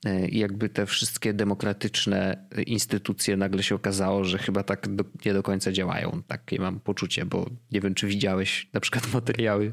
[0.07, 5.43] E, jakby te wszystkie demokratyczne instytucje nagle się okazało, że chyba tak do, nie do
[5.43, 6.23] końca działają.
[6.27, 9.73] Takie mam poczucie, bo nie wiem, czy widziałeś na przykład materiały,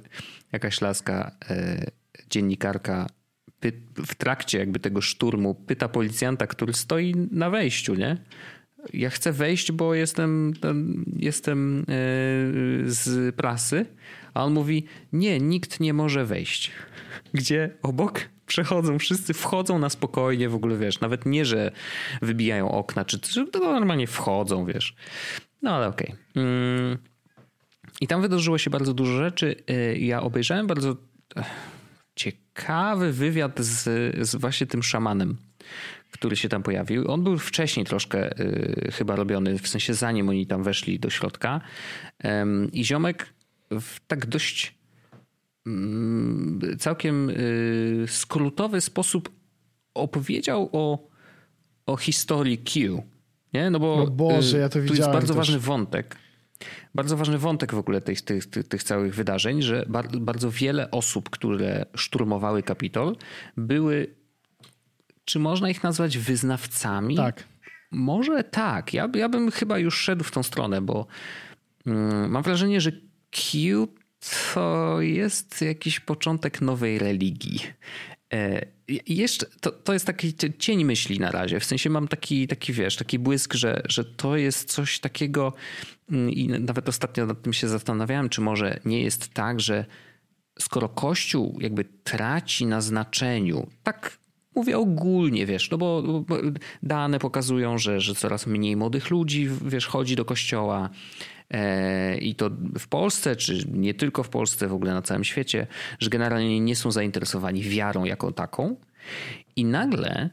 [0.51, 1.85] jakaś laska, e,
[2.29, 3.07] dziennikarka
[4.05, 8.17] w trakcie jakby tego szturmu pyta policjanta, który stoi na wejściu, nie?
[8.93, 10.53] ja chcę wejść, bo jestem,
[11.15, 11.83] jestem e,
[12.85, 13.85] z prasy,
[14.33, 16.71] a on mówi, nie, nikt nie może wejść.
[17.33, 21.71] Gdzie obok przechodzą, wszyscy wchodzą na spokojnie w ogóle, wiesz, nawet nie, że
[22.21, 23.19] wybijają okna, czy,
[23.51, 24.95] to normalnie wchodzą, wiesz.
[25.61, 26.07] No ale okej.
[26.31, 26.43] Okay.
[26.43, 26.97] Mm.
[28.01, 29.55] I tam wydarzyło się bardzo dużo rzeczy.
[29.67, 30.95] E, ja obejrzałem bardzo
[32.55, 33.83] ciekawy wywiad z,
[34.27, 35.37] z właśnie tym szamanem
[36.11, 37.11] który się tam pojawił.
[37.11, 41.61] On był wcześniej troszkę y, chyba robiony, w sensie zanim oni tam weszli do środka.
[42.25, 43.33] Ym, I ziomek
[43.71, 44.75] w tak dość
[45.67, 49.29] mm, całkiem y, skrótowy sposób
[49.93, 51.07] opowiedział o,
[51.85, 53.03] o historii Q.
[53.53, 53.69] Nie?
[53.69, 55.35] No bo no Boże, ja to jest bardzo też.
[55.35, 56.17] ważny wątek.
[56.95, 59.85] Bardzo ważny wątek w ogóle tych, tych, tych, tych całych wydarzeń, że
[60.19, 63.15] bardzo wiele osób, które szturmowały Kapitol,
[63.57, 64.15] były
[65.25, 67.15] czy można ich nazwać wyznawcami?
[67.15, 67.43] Tak.
[67.91, 68.93] Może tak.
[68.93, 71.07] Ja, ja bym chyba już szedł w tą stronę, bo
[71.85, 72.91] mm, mam wrażenie, że
[73.31, 73.87] Q
[74.53, 77.59] to jest jakiś początek nowej religii.
[78.35, 78.65] E,
[79.07, 81.59] jeszcze to, to jest taki cień myśli na razie.
[81.59, 85.53] W sensie mam taki, taki wiesz, taki błysk, że, że to jest coś takiego
[86.11, 89.85] mm, i nawet ostatnio nad tym się zastanawiałem, czy może nie jest tak, że
[90.59, 94.17] skoro Kościół jakby traci na znaczeniu, tak
[94.55, 96.37] Mówię ogólnie, wiesz, no bo, bo
[96.83, 100.89] dane pokazują, że, że coraz mniej młodych ludzi, wiesz, chodzi do kościoła.
[101.51, 105.67] E, I to w Polsce, czy nie tylko w Polsce, w ogóle na całym świecie,
[105.99, 108.75] że generalnie nie są zainteresowani wiarą jako taką.
[109.55, 110.29] I nagle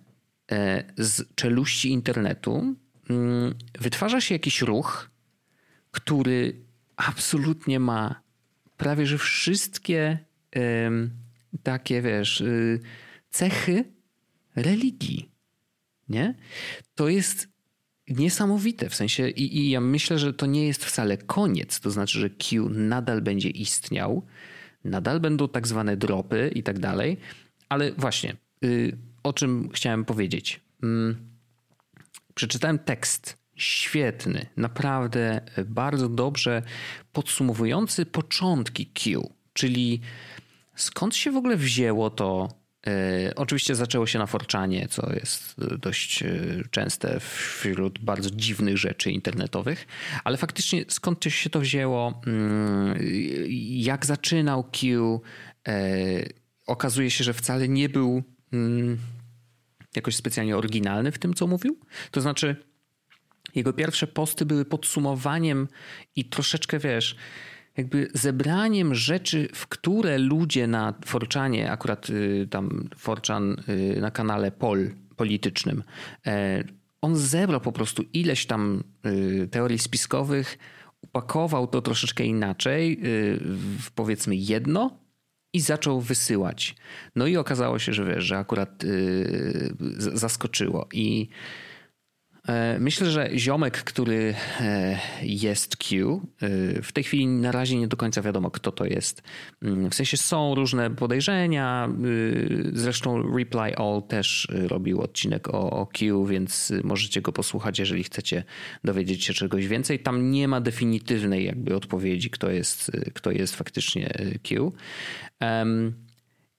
[0.53, 2.75] e, z czeluści internetu
[3.11, 5.11] mm, wytwarza się jakiś ruch,
[5.91, 6.55] który
[6.97, 8.23] absolutnie ma
[8.77, 10.19] prawie że wszystkie
[11.63, 12.81] takie, wiesz, y,
[13.31, 13.85] cechy
[14.57, 15.31] religii.
[16.09, 16.35] Nie?
[16.95, 17.49] To jest
[18.09, 21.81] niesamowite w sensie, i, i, ja myślę, że to nie jest wcale koniec.
[21.81, 24.27] To znaczy, że Q nadal będzie istniał,
[24.85, 27.17] nadal będą tak zwane dropy i tak dalej,
[27.69, 30.61] ale właśnie, y, o czym chciałem powiedzieć.
[30.83, 31.17] Mm,
[32.35, 36.63] przeczytałem tekst świetny, naprawdę bardzo dobrze
[37.13, 40.01] podsumowujący początki Q, czyli
[40.77, 42.49] skąd się w ogóle wzięło to
[43.37, 46.29] oczywiście zaczęło się na Forczanie, co jest dość e,
[46.71, 49.87] częste wśród bardzo dziwnych rzeczy internetowych,
[50.25, 52.99] ale faktycznie skąd się to wzięło, mm,
[53.71, 55.21] jak zaczynał Q,
[55.69, 55.75] e,
[56.67, 58.99] okazuje się, że wcale nie był mm,
[59.97, 61.79] jakoś specjalnie oryginalny w tym, co mówił.
[62.11, 62.57] To znaczy,
[63.55, 65.69] jego pierwsze posty były podsumowaniem
[66.17, 67.17] i troszeczkę wiesz
[67.77, 74.51] jakby zebraniem rzeczy, w które ludzie na Forczanie, akurat y, tam Forczan y, na kanale
[74.51, 75.83] Pol politycznym,
[76.27, 76.65] e,
[77.01, 80.59] on zebrał po prostu ileś tam y, teorii spiskowych,
[81.03, 83.01] upakował to troszeczkę inaczej,
[83.79, 84.99] w powiedzmy jedno
[85.53, 86.77] i zaczął wysyłać.
[87.17, 88.85] No i okazało się, że wiesz, że akurat
[89.99, 91.29] zaskoczyło i
[92.79, 97.97] myślę, że ziomek, który e, jest Q, e, w tej chwili na razie nie do
[97.97, 99.23] końca wiadomo, kto to jest.
[99.63, 101.89] Mm, w sensie są różne podejrzenia.
[102.73, 108.45] Zresztą Reply All też robił odcinek o, o Q, więc możecie go posłuchać, jeżeli chcecie
[108.85, 109.99] dowiedzieć się czegoś więcej.
[109.99, 114.73] Tam nie ma definitywnej jakby odpowiedzi, kto jest, kto jest faktycznie Q.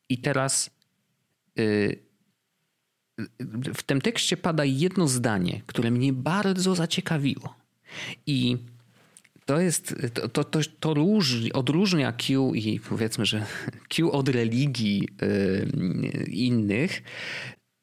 [0.09, 0.69] I teraz
[3.73, 7.55] w tym tekście pada jedno zdanie, które mnie bardzo zaciekawiło.
[8.25, 8.57] I
[9.45, 13.45] to jest, to, to, to, to różni, odróżnia Q i powiedzmy, że
[13.95, 17.03] Q od religii yy, innych,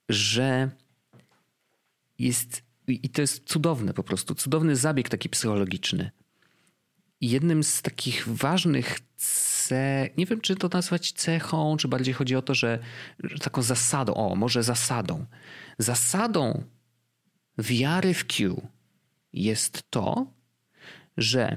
[0.08, 0.70] że
[2.18, 6.10] jest, i to jest cudowne po prostu, cudowny zabieg taki psychologiczny.
[7.20, 8.98] Jednym z takich ważnych
[10.16, 12.78] nie wiem czy to nazwać cechą, czy bardziej chodzi o to, że,
[13.24, 15.26] że taką zasadą, o może zasadą.
[15.78, 16.64] Zasadą
[17.58, 18.62] wiary w Q
[19.32, 20.26] jest to,
[21.16, 21.56] że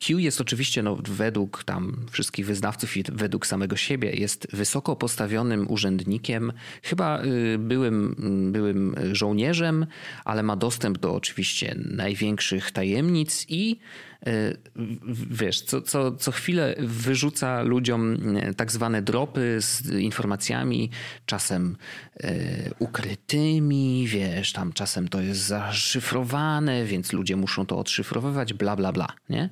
[0.00, 5.70] Q jest oczywiście no, według tam wszystkich wyznawców i według samego siebie jest wysoko postawionym
[5.70, 8.14] urzędnikiem, chyba y, byłym,
[8.52, 9.86] byłym żołnierzem,
[10.24, 13.78] ale ma dostęp do oczywiście największych tajemnic i
[15.30, 20.90] wiesz, co, co, co chwilę wyrzuca ludziom e, tak zwane dropy z informacjami,
[21.26, 21.76] czasem
[22.20, 22.34] e,
[22.78, 29.12] ukrytymi, wiesz, tam czasem to jest zaszyfrowane, więc ludzie muszą to odszyfrowywać, bla, bla, bla,
[29.28, 29.50] nie?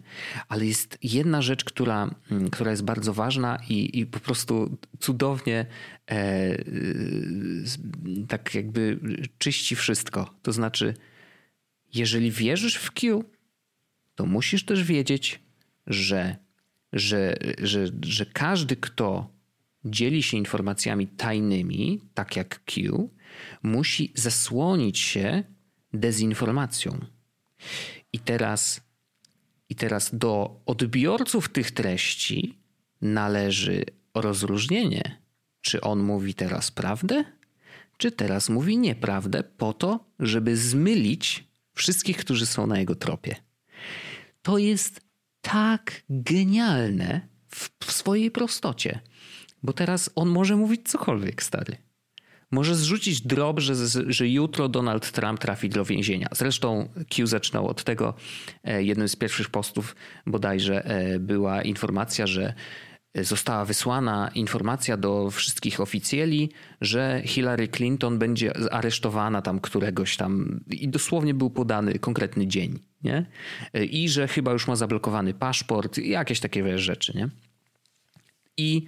[0.49, 2.15] Ale jest jedna rzecz, która,
[2.53, 5.67] która jest bardzo ważna i, i po prostu cudownie
[6.11, 6.57] e,
[8.29, 8.99] tak jakby
[9.39, 10.35] czyści wszystko.
[10.43, 10.95] To znaczy
[11.95, 13.25] jeżeli wierzysz w Q,
[14.19, 15.41] to musisz też wiedzieć,
[15.87, 16.37] że,
[16.93, 19.31] że, że, że każdy, kto
[19.85, 23.09] dzieli się informacjami tajnymi, tak jak Q,
[23.63, 25.45] musi zasłonić się
[25.93, 26.99] dezinformacją.
[28.13, 28.81] I teraz,
[29.69, 32.59] I teraz do odbiorców tych treści
[33.01, 35.23] należy rozróżnienie,
[35.61, 37.25] czy on mówi teraz prawdę,
[37.97, 41.45] czy teraz mówi nieprawdę, po to, żeby zmylić
[41.75, 43.48] wszystkich, którzy są na jego tropie.
[44.49, 45.01] To jest
[45.41, 49.01] tak genialne w, w swojej prostocie,
[49.63, 51.77] bo teraz on może mówić cokolwiek, stary.
[52.51, 53.75] Może zrzucić drоб, że,
[54.07, 56.29] że jutro Donald Trump trafi do więzienia.
[56.33, 58.15] Zresztą Q zaczynał od tego.
[58.65, 59.97] E, jednym z pierwszych postów
[60.27, 62.55] bodajże e, była informacja, że
[63.25, 66.51] została wysłana informacja do wszystkich oficjeli,
[66.81, 73.27] że Hillary Clinton będzie aresztowana tam któregoś tam i dosłownie był podany konkretny dzień, nie?
[73.91, 77.29] I że chyba już ma zablokowany paszport i jakieś takie rzeczy, nie?
[78.57, 78.87] I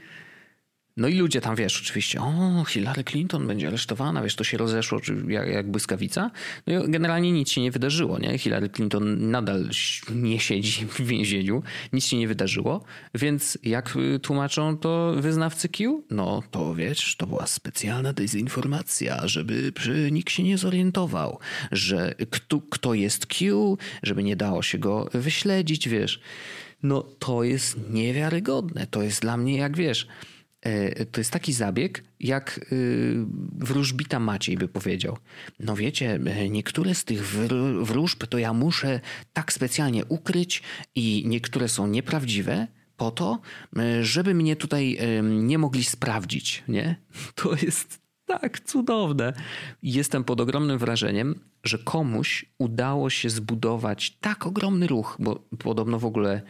[1.00, 5.00] no i ludzie tam, wiesz, oczywiście, o, Hillary Clinton będzie aresztowana, wiesz, to się rozeszło
[5.28, 6.30] jak, jak błyskawica.
[6.66, 8.38] No i generalnie nic się nie wydarzyło, nie?
[8.38, 9.68] Hillary Clinton nadal
[10.14, 12.84] nie siedzi w więzieniu, nic się nie wydarzyło,
[13.14, 16.04] więc jak tłumaczą to wyznawcy Q?
[16.10, 19.72] No to wiesz, to była specjalna dezinformacja, żeby
[20.10, 21.38] nikt się nie zorientował,
[21.72, 26.20] że kto, kto jest Q, żeby nie dało się go wyśledzić, wiesz.
[26.82, 28.86] No to jest niewiarygodne.
[28.86, 30.06] To jest dla mnie, jak wiesz,
[31.12, 32.74] to jest taki zabieg, jak e,
[33.58, 35.16] wróżbita Maciej by powiedział.
[35.60, 37.26] No wiecie, e, niektóre z tych
[37.82, 39.00] wróżb to ja muszę
[39.32, 40.62] tak specjalnie ukryć
[40.94, 43.40] i niektóre są nieprawdziwe po to,
[44.02, 46.96] żeby mnie tutaj nie mogli sprawdzić, nie?
[47.34, 49.32] To jest tak cudowne.
[49.82, 56.04] Jestem pod ogromnym wrażeniem, że komuś udało się zbudować tak ogromny ruch, bo podobno w
[56.04, 56.42] ogóle,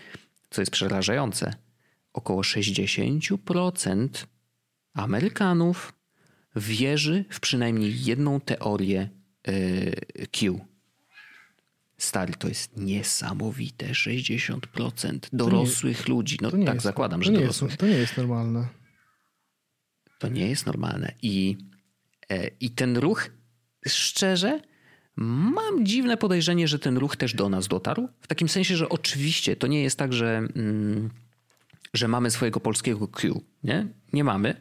[0.51, 1.55] co jest przerażające,
[2.13, 4.09] około 60%
[4.95, 5.93] Amerykanów
[6.57, 9.09] wierzy w przynajmniej jedną teorię
[9.49, 10.61] e, Q.
[11.99, 13.87] Stary, to jest niesamowite.
[13.87, 16.39] 60% dorosłych ludzi.
[16.41, 17.71] No tak jest, zakładam, że nie dorosłych.
[17.71, 18.69] Jest, to nie jest normalne.
[20.19, 21.15] To nie jest normalne.
[21.23, 21.59] I,
[22.31, 23.31] e, I ten ruch,
[23.89, 24.61] szczerze,
[25.17, 28.09] mam dziwne podejrzenie, że ten ruch też do nas dotarł.
[28.21, 30.43] W takim sensie, że oczywiście to nie jest tak, że...
[30.57, 31.11] Mm,
[31.95, 33.45] że mamy swojego polskiego Q.
[33.65, 33.87] Nie?
[34.13, 34.55] Nie mamy,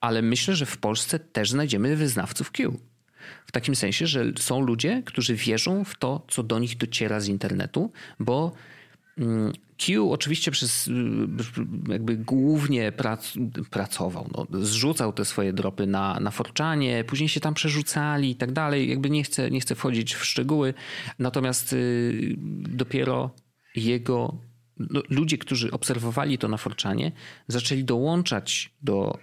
[0.00, 2.76] ale myślę, że w Polsce też znajdziemy wyznawców Q.
[3.46, 7.28] W takim sensie, że są ludzie, którzy wierzą w to, co do nich dociera z
[7.28, 8.52] internetu, bo
[9.18, 10.92] mm, Q oczywiście przez y,
[11.88, 13.32] jakby głównie prac,
[13.70, 18.52] pracował, no, zrzucał te swoje dropy na, na Forczanie, później się tam przerzucali i tak
[18.52, 18.90] dalej.
[18.90, 20.74] Jakby nie chcę, nie chcę wchodzić w szczegóły,
[21.18, 22.34] natomiast y,
[22.68, 23.30] dopiero
[23.74, 24.49] jego
[25.10, 27.12] ludzie, którzy obserwowali to na Forczanie,
[27.48, 29.18] zaczęli dołączać do,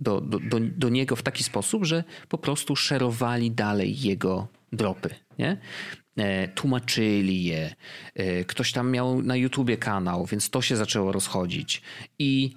[0.00, 5.14] do, do, do, do niego w taki sposób, że po prostu szerowali dalej jego dropy.
[5.38, 5.56] Nie?
[6.16, 7.74] E, tłumaczyli je.
[8.14, 11.82] E, ktoś tam miał na YouTubie kanał, więc to się zaczęło rozchodzić.
[12.18, 12.54] I,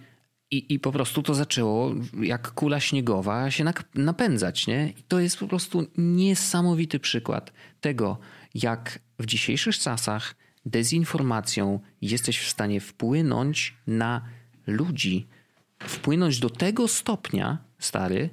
[0.51, 3.65] i, i po prostu to zaczęło jak kula śniegowa się
[3.95, 4.67] napędzać.
[4.67, 4.93] Nie?
[4.97, 8.17] I to jest po prostu niesamowity przykład tego,
[8.53, 10.36] jak w dzisiejszych czasach
[10.66, 14.22] dezinformacją jesteś w stanie wpłynąć na
[14.68, 15.28] ludzi,
[15.80, 18.30] wpłynąć do tego stopnia, stary,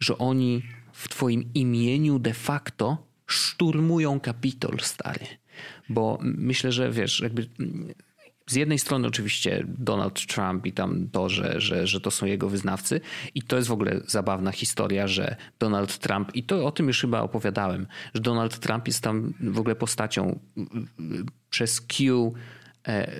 [0.00, 0.62] że oni
[0.92, 5.26] w twoim imieniu de facto szturmują Kapitol, stary.
[5.88, 7.48] Bo myślę, że wiesz, jakby
[8.48, 12.48] z jednej strony oczywiście Donald Trump i tam to, że, że, że to są jego
[12.48, 13.00] wyznawcy
[13.34, 17.00] i to jest w ogóle zabawna historia, że Donald Trump, i to o tym już
[17.00, 20.38] chyba opowiadałem, że Donald Trump jest tam w ogóle postacią
[21.50, 22.34] przez Q
[22.88, 23.12] e,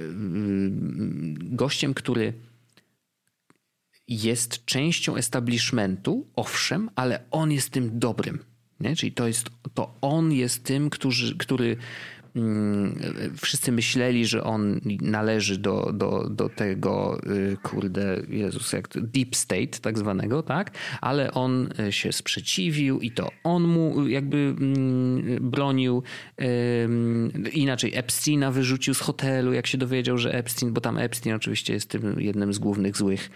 [1.35, 2.33] gościem, który
[4.09, 8.39] jest częścią establishmentu, owszem, ale on jest tym dobrym.
[8.81, 8.97] Nie?
[8.97, 10.91] Czyli to jest to on jest tym,
[11.39, 11.77] który,
[13.43, 19.37] wszyscy myśleli, że on należy do, do, do tego, y, kurde, Jezus, jak to, deep
[19.37, 20.71] state tak zwanego, tak?
[21.01, 26.03] Ale on y, się sprzeciwił i to on mu jakby mm, bronił.
[27.53, 31.91] Inaczej Epsteina wyrzucił z hotelu, jak się dowiedział, że Epstein, bo tam Epstein oczywiście jest
[31.91, 33.31] tym jednym z głównych złych,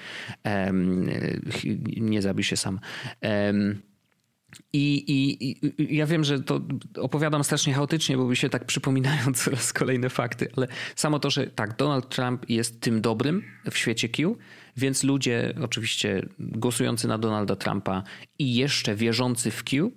[1.96, 2.80] nie zabił się sam.
[4.72, 6.60] I, i, I, ja wiem, że to
[6.96, 11.46] opowiadam strasznie chaotycznie, bo mi się tak przypominają coraz kolejne fakty, ale samo to, że
[11.46, 14.36] tak, Donald Trump jest tym dobrym w świecie Q,
[14.76, 18.02] więc ludzie oczywiście głosujący na Donalda Trumpa
[18.38, 19.92] i jeszcze wierzący w Q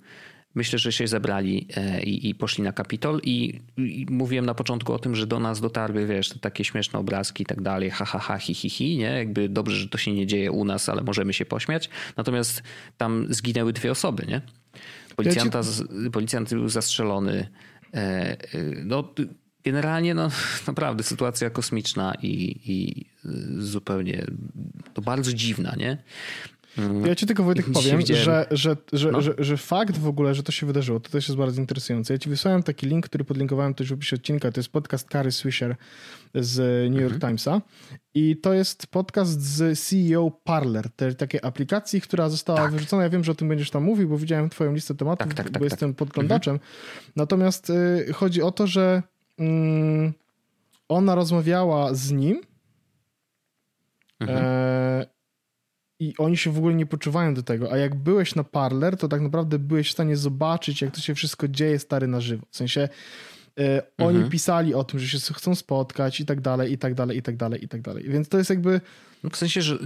[0.56, 4.94] Myślę, że się zebrali e, i, i poszli na Kapitol i, i, mówiłem na początku
[4.94, 8.20] o tym, że do nas dotarły, wiesz, takie śmieszne obrazki i tak dalej, ha, ha,
[8.20, 9.18] ha, hi, hi, hi, nie?
[9.18, 11.90] Jakby dobrze, że to się nie dzieje u nas, ale możemy się pośmiać.
[12.18, 12.64] Natomiast
[12.98, 14.42] tam zginęły dwie osoby, nie?
[15.16, 15.62] Policjanta,
[16.12, 17.48] policjant był zastrzelony.
[17.94, 18.38] E, e,
[18.86, 19.14] no,
[19.64, 20.30] generalnie, no,
[20.68, 23.06] naprawdę sytuacja kosmiczna i, i
[23.58, 24.26] zupełnie
[24.94, 25.98] to bardzo dziwna, nie?
[27.06, 29.22] Ja ci tylko Wojtek powiem, że, że, że, no.
[29.22, 32.14] że, że, fakt w ogóle, że to się wydarzyło, to też jest bardzo interesujące.
[32.14, 34.52] Ja ci wysłałem taki link, który podlinkowałem też w opisie odcinka.
[34.52, 35.76] To jest podcast Kary Swisher
[36.36, 36.58] z
[36.92, 37.20] New York mhm.
[37.22, 37.62] Timesa.
[38.14, 42.72] I to jest podcast z CEO Parler, tej takiej aplikacji, która została tak.
[42.72, 43.04] wyrzucona.
[43.04, 45.46] Ja wiem, że o tym będziesz tam mówił, bo widziałem twoją listę tematów, tak, tak,
[45.48, 45.98] bo tak, jestem tak.
[45.98, 46.54] podglądaczem.
[46.54, 46.72] Mhm.
[47.16, 49.04] Natomiast y, chodzi o to, że
[49.40, 49.44] y,
[50.90, 52.42] ona rozmawiała z nim
[54.20, 54.40] mhm.
[54.44, 55.15] e,
[56.06, 57.72] i oni się w ogóle nie poczuwają do tego.
[57.72, 61.16] A jak byłeś na Parler, to tak naprawdę byłeś w stanie zobaczyć, jak to się
[61.16, 62.46] wszystko dzieje stary na żywo.
[62.52, 62.90] W sensie
[63.60, 64.30] e, oni mhm.
[64.30, 67.38] pisali o tym, że się chcą spotkać i tak dalej, i tak dalej, i tak
[67.38, 68.04] dalej, i tak dalej.
[68.10, 68.82] Więc to jest jakby...
[69.24, 69.78] No w sensie, że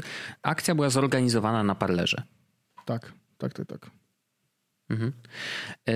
[0.44, 2.24] akcja była zorganizowana na Parlerze.
[2.86, 3.92] Tak, tak, tak, tak.
[4.90, 5.14] Mhm.
[5.90, 5.94] E,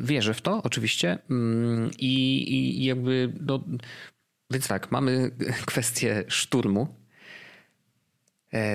[0.00, 1.18] wierzę w to, oczywiście.
[1.30, 3.64] Mm, I, i jakby, no,
[4.50, 5.30] więc tak, mamy
[5.66, 6.99] kwestię szturmu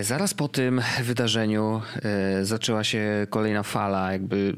[0.01, 4.55] zaraz po tym wydarzeniu e, zaczęła się kolejna fala jakby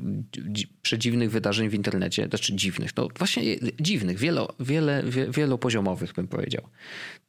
[0.81, 3.43] przedziwnych wydarzeń w internecie, znaczy dziwnych, no właśnie
[3.79, 6.63] dziwnych, wielo, wiele, wielopoziomowych bym powiedział.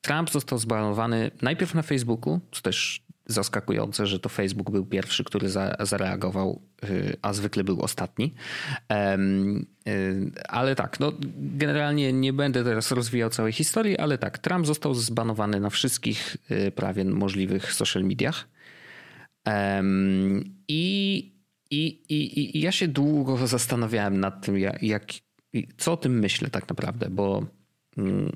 [0.01, 5.49] Trump został zbanowany najpierw na Facebooku, co też zaskakujące, że to Facebook był pierwszy, który
[5.49, 8.35] za, zareagował, y, a zwykle był ostatni.
[9.89, 14.95] Y, ale tak, no, generalnie nie będę teraz rozwijał całej historii, ale tak, Trump został
[14.95, 18.49] zbanowany na wszystkich y, prawie możliwych social mediach.
[20.69, 21.33] I,
[21.71, 25.05] i, i, i ja się długo zastanawiałem nad tym, jak, jak,
[25.77, 27.47] co o tym myślę tak naprawdę, bo
[27.99, 28.33] mm,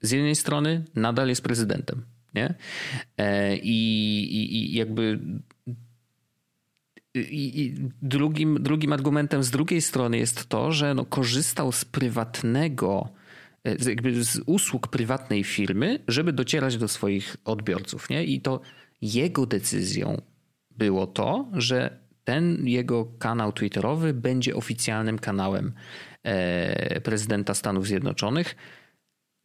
[0.00, 2.04] z jednej strony nadal jest prezydentem
[2.36, 2.54] nie?
[3.18, 3.78] E, I,
[4.22, 5.18] i, i jakby
[7.14, 13.08] i, drugim, drugim argumentem z drugiej strony jest to, że no korzystał z prywatnego,
[13.64, 18.10] e, jakby z usług prywatnej firmy, żeby docierać do swoich odbiorców.
[18.10, 18.24] Nie?
[18.24, 18.60] I to
[19.02, 20.22] jego decyzją
[20.70, 25.72] było to, że ten jego kanał Twitterowy będzie oficjalnym kanałem
[26.22, 28.56] e, prezydenta Stanów Zjednoczonych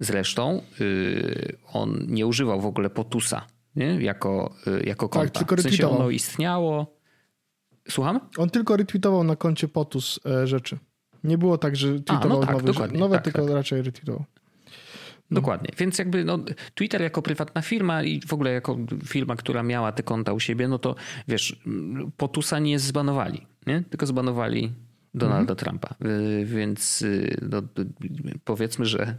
[0.01, 3.45] Zresztą yy, on nie używał w ogóle Potusa
[3.75, 4.01] nie?
[4.01, 5.29] Jako, yy, jako konta.
[5.29, 6.97] Tak, tylko w sensie ono istniało.
[7.89, 8.19] Słucham?
[8.37, 10.77] On tylko retweetował na koncie Potus e, rzeczy.
[11.23, 13.55] Nie było tak, że tweetował A, no tak, nowe, nowe tak, tylko tak.
[13.55, 14.25] raczej retweetował.
[15.31, 15.35] No.
[15.35, 15.69] Dokładnie.
[15.77, 16.39] Więc jakby no,
[16.75, 20.67] Twitter jako prywatna firma i w ogóle jako firma, która miała te konta u siebie,
[20.67, 20.95] no to
[21.27, 21.61] wiesz,
[22.17, 23.83] Potusa nie zbanowali, nie?
[23.89, 24.71] tylko zbanowali
[25.13, 25.57] Donalda mhm.
[25.57, 25.95] Trumpa.
[26.05, 27.61] Y, więc y, no,
[28.45, 29.15] powiedzmy, że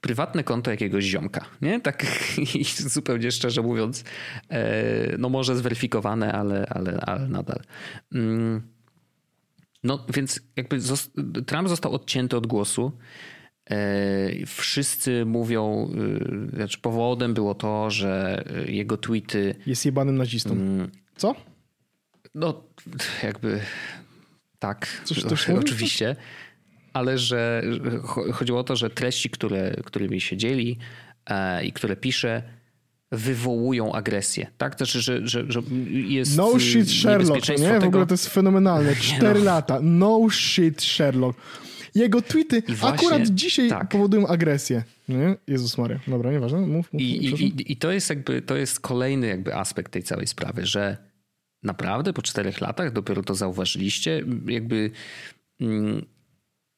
[0.00, 1.80] prywatne konto jakiegoś ziomka, nie?
[1.80, 2.06] Tak
[2.86, 4.04] zupełnie szczerze mówiąc,
[4.48, 7.60] e, no może zweryfikowane, ale, ale, ale nadal.
[8.12, 8.62] Mm.
[9.84, 10.78] No więc jakby
[11.46, 12.92] Trump został odcięty od głosu.
[13.70, 15.90] E, wszyscy mówią,
[16.52, 19.54] y, znaczy powodem było to, że jego tweety...
[19.66, 20.52] Jest jebanym nazistą.
[20.52, 20.90] Mm.
[21.16, 21.34] Co?
[22.34, 22.64] No
[23.22, 23.60] jakby
[24.58, 26.16] tak, Coś też oczywiście.
[26.92, 27.62] Ale że
[28.32, 30.78] chodziło o to, że treści, które, którymi się dzieli
[31.26, 32.42] e, i które pisze,
[33.12, 34.46] wywołują agresję.
[34.58, 34.76] Tak?
[34.76, 36.36] Znaczy, że, że, że jest.
[36.36, 37.56] No shit Sherlock, nie?
[37.56, 37.80] Tego...
[37.80, 38.96] W ogóle to jest fenomenalne.
[38.96, 39.44] Cztery no.
[39.44, 39.78] lata.
[39.82, 41.40] No shit Sherlock.
[41.94, 43.88] Jego tweety właśnie, akurat dzisiaj tak.
[43.88, 44.82] powodują agresję.
[45.08, 45.36] Nie?
[45.46, 46.00] Jezus Maria.
[46.06, 46.58] Dobra, nieważne.
[46.58, 50.26] Mów, mów, I, i, I to jest jakby, to jest kolejny jakby aspekt tej całej
[50.26, 50.96] sprawy, że
[51.66, 54.24] Naprawdę po czterech latach dopiero to zauważyliście?
[54.46, 54.90] Jakby.
[55.60, 56.06] Mm,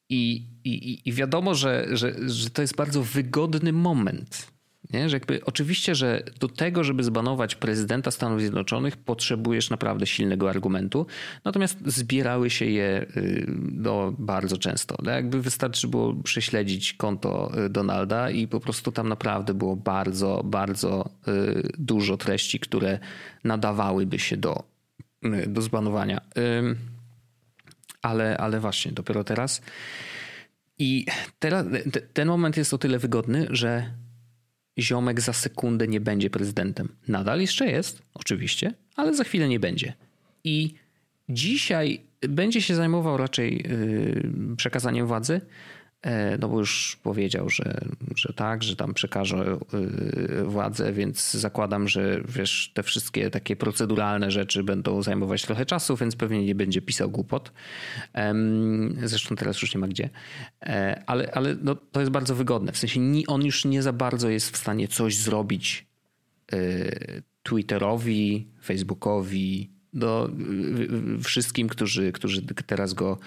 [0.09, 4.51] I, i, i wiadomo, że, że, że to jest bardzo wygodny moment.
[4.93, 5.09] Nie?
[5.09, 11.05] Że jakby, oczywiście, że do tego, żeby zbanować prezydenta Stanów Zjednoczonych, potrzebujesz naprawdę silnego argumentu.
[11.45, 14.95] Natomiast zbierały się je y, no, bardzo często.
[15.03, 20.41] No, jakby wystarczy było prześledzić konto y, Donalda i po prostu tam naprawdę było bardzo,
[20.45, 22.99] bardzo y, dużo treści, które
[23.43, 24.63] nadawałyby się do
[25.47, 26.21] do zbanowania.
[28.01, 29.61] Ale, ale właśnie, dopiero teraz.
[30.79, 31.05] I
[31.39, 31.65] teraz,
[32.13, 33.93] ten moment jest o tyle wygodny, że
[34.79, 36.95] ziomek za sekundę nie będzie prezydentem.
[37.07, 39.93] Nadal jeszcze jest, oczywiście, ale za chwilę nie będzie.
[40.43, 40.73] I
[41.29, 45.41] dzisiaj będzie się zajmował raczej y, przekazaniem władzy,
[46.39, 47.81] no bo już powiedział, że,
[48.15, 54.31] że tak, że tam przekaże e, władzę, więc zakładam, że wiesz, te wszystkie takie proceduralne
[54.31, 57.51] rzeczy będą zajmować trochę czasu, więc pewnie nie będzie pisał głupot.
[59.03, 60.09] Zresztą teraz już nie ma gdzie.
[60.61, 62.71] E, ale, ale no, to jest bardzo wygodne.
[62.71, 65.87] W sensie on już nie za bardzo jest w stanie coś zrobić
[67.43, 70.29] Twitterowi, Facebookowi, do
[71.23, 73.17] wszystkim, którzy, którzy teraz go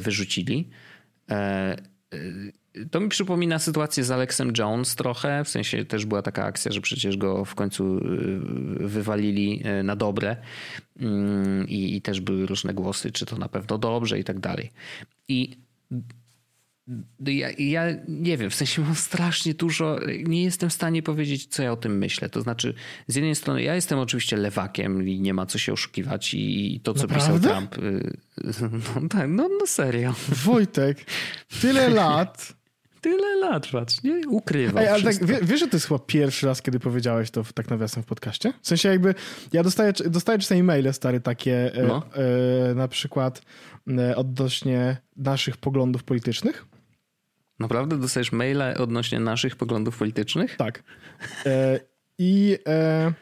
[0.00, 0.70] wyrzucili.
[2.90, 6.80] To mi przypomina sytuację z Alexem Jones trochę, w sensie też była taka akcja, że
[6.80, 8.00] przecież go w końcu y,
[8.88, 10.36] wywalili na dobre
[11.00, 14.70] mm, i, i też były różne głosy, czy to na pewno dobrze i tak dalej.
[15.28, 15.56] I
[17.26, 21.62] ja, ja, nie wiem, w sensie mam strasznie dużo, nie jestem w stanie powiedzieć, co
[21.62, 22.30] ja o tym myślę.
[22.30, 22.74] To znaczy,
[23.06, 26.94] z jednej strony, ja jestem oczywiście lewakiem i nie ma co się oszukiwać, i to,
[26.94, 27.38] co Naprawdę?
[27.38, 27.78] pisał Trump.
[27.78, 28.16] Y,
[29.02, 30.14] no tak, no, no serio.
[30.28, 30.98] Wojtek,
[31.60, 32.60] tyle lat.
[33.00, 34.80] Tyle lat, patrz, nie ukrywa.
[34.80, 38.02] ale tak, wie, wiesz, że to jest chyba pierwszy raz, kiedy powiedziałeś to tak nawiasem
[38.02, 38.52] w podcaście?
[38.62, 39.14] W sensie jakby,
[39.52, 42.02] ja dostaję, dostaję czasami maile stary takie, e, no.
[42.70, 43.42] e, na przykład
[43.98, 46.66] e, odnośnie naszych poglądów politycznych.
[47.60, 50.56] Naprawdę dostajesz maile odnośnie naszych poglądów politycznych?
[50.56, 50.82] Tak.
[51.46, 51.80] E,
[52.18, 53.12] I e,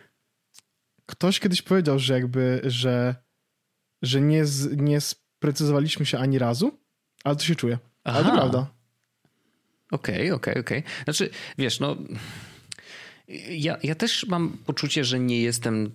[1.07, 3.15] ktoś kiedyś powiedział, że jakby, że,
[4.03, 6.79] że nie, z, nie sprecyzowaliśmy się ani razu,
[7.25, 7.79] ale to się czuje.
[8.05, 8.19] Aha.
[8.19, 8.67] Ale to prawda.
[9.91, 10.79] Okej, okay, okej, okay, okej.
[10.79, 11.05] Okay.
[11.05, 11.97] Znaczy, wiesz, no...
[13.49, 15.93] Ja, ja też mam poczucie, że nie jestem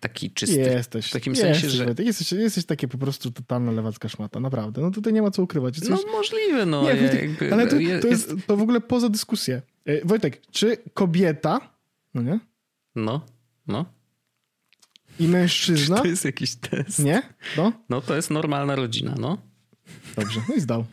[0.00, 0.56] taki czysty.
[0.56, 1.06] Jesteś.
[1.06, 1.94] W takim jesteś, sensie, że...
[1.98, 4.80] Jesteś, jesteś takie po prostu totalna lewacka szmata, naprawdę.
[4.80, 5.80] No tutaj nie ma co ukrywać.
[5.80, 5.88] Coś...
[5.88, 6.82] No możliwe, no.
[6.82, 9.62] Nie, ja, jakby, ale to, to, jest, jest, to w ogóle poza dyskusję.
[9.84, 11.60] E, Wojtek, czy kobieta,
[12.14, 12.40] no nie?
[12.94, 13.20] No,
[13.66, 13.84] no.
[15.20, 15.96] I mężczyzna.
[15.96, 16.98] Czy to jest jakiś test?
[16.98, 17.22] Nie?
[17.56, 17.72] No?
[17.88, 19.38] No to jest normalna rodzina, no.
[20.16, 20.84] Dobrze, no i zdał.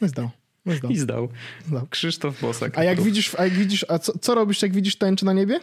[0.00, 0.30] No i zdał.
[0.66, 0.90] No i zdał.
[0.90, 1.28] I zdał.
[1.68, 1.86] zdał.
[1.90, 2.78] Krzysztof Bosak.
[2.78, 5.60] A jak widzisz, a jak widzisz, a co, co robisz, jak widzisz tańczy na niebie?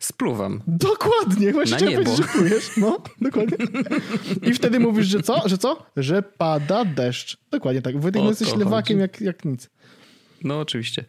[0.00, 0.62] Spluwam.
[0.66, 2.16] Dokładnie, właśnie niebo.
[2.16, 2.70] że plujesz.
[2.76, 3.56] No, dokładnie.
[4.42, 5.48] I wtedy mówisz, że co?
[5.48, 5.86] Że co?
[5.96, 7.36] Że pada deszcz.
[7.50, 8.00] Dokładnie tak.
[8.00, 9.70] Wojtek, no jesteś lewakiem jak, jak nic.
[10.44, 11.04] No oczywiście.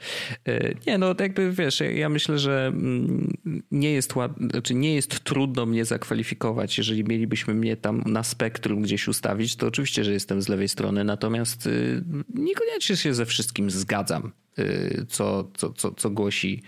[0.47, 3.33] E, nie, no jakby wiesz, ja myślę, że mm,
[3.71, 4.31] nie jest ład...
[4.51, 6.77] znaczy nie jest trudno mnie zakwalifikować.
[6.77, 11.03] Jeżeli mielibyśmy mnie tam na spektrum gdzieś ustawić, to oczywiście, że jestem z lewej strony,
[11.03, 16.61] natomiast y, niekoniecznie się ze wszystkim zgadzam, y, co, co, co, co głosi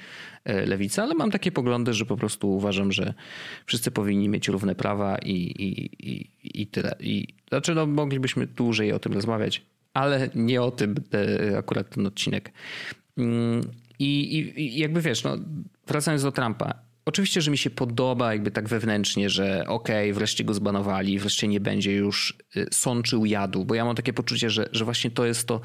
[0.46, 3.14] lewica, ale mam takie poglądy, że po prostu uważam, że
[3.66, 6.30] wszyscy powinni mieć równe prawa i, i, i,
[6.62, 6.96] i tyle.
[7.00, 9.62] I, znaczy, no, moglibyśmy dłużej o tym rozmawiać
[9.94, 11.28] ale nie o tym te,
[11.58, 12.52] akurat ten odcinek.
[13.18, 13.62] Mm,
[14.00, 15.38] I, I, jakby wiesz, no,
[15.88, 16.74] wracając do Trumpa,
[17.06, 21.48] oczywiście, że mi się podoba jakby tak wewnętrznie, że okej, okay, wreszcie go zbanowali, wreszcie
[21.48, 25.26] nie będzie już y, sączył jadu, bo ja mam takie poczucie, że, że właśnie to
[25.26, 25.62] jest to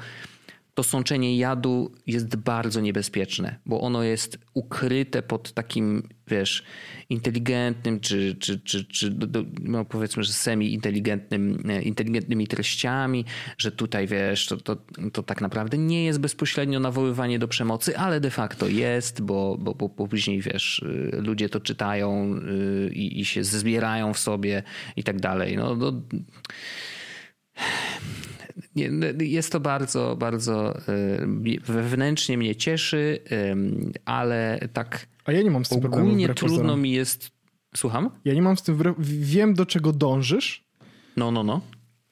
[0.79, 6.63] to sączenie jadu jest bardzo niebezpieczne, bo ono jest ukryte pod takim, wiesz,
[7.09, 9.15] inteligentnym, czy, czy, czy, czy
[9.61, 13.25] no powiedzmy, że semi-inteligentnym, e, inteligentnymi treściami,
[13.57, 14.77] że tutaj, wiesz, to, to,
[15.13, 19.75] to tak naprawdę nie jest bezpośrednio nawoływanie do przemocy, ale de facto jest, bo, bo,
[19.75, 24.63] bo, bo później, wiesz, y, ludzie to czytają y, i, i się zbierają w sobie
[24.95, 25.57] i tak dalej.
[25.57, 26.01] No, no
[28.75, 33.19] nie, no, jest to bardzo, bardzo y, wewnętrznie mnie cieszy,
[34.05, 37.31] ale tak A ja nie mam z tym ogólnie trudno mi jest...
[37.75, 38.09] Słucham?
[38.25, 38.95] Ja nie mam z tym...
[38.99, 40.63] Wiem, do czego dążysz.
[41.17, 41.61] No, no, no.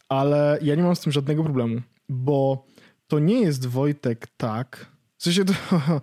[0.09, 2.65] Ale ja nie mam z tym żadnego problemu, bo
[3.07, 4.91] to nie jest Wojtek tak...
[5.17, 5.53] W sensie to...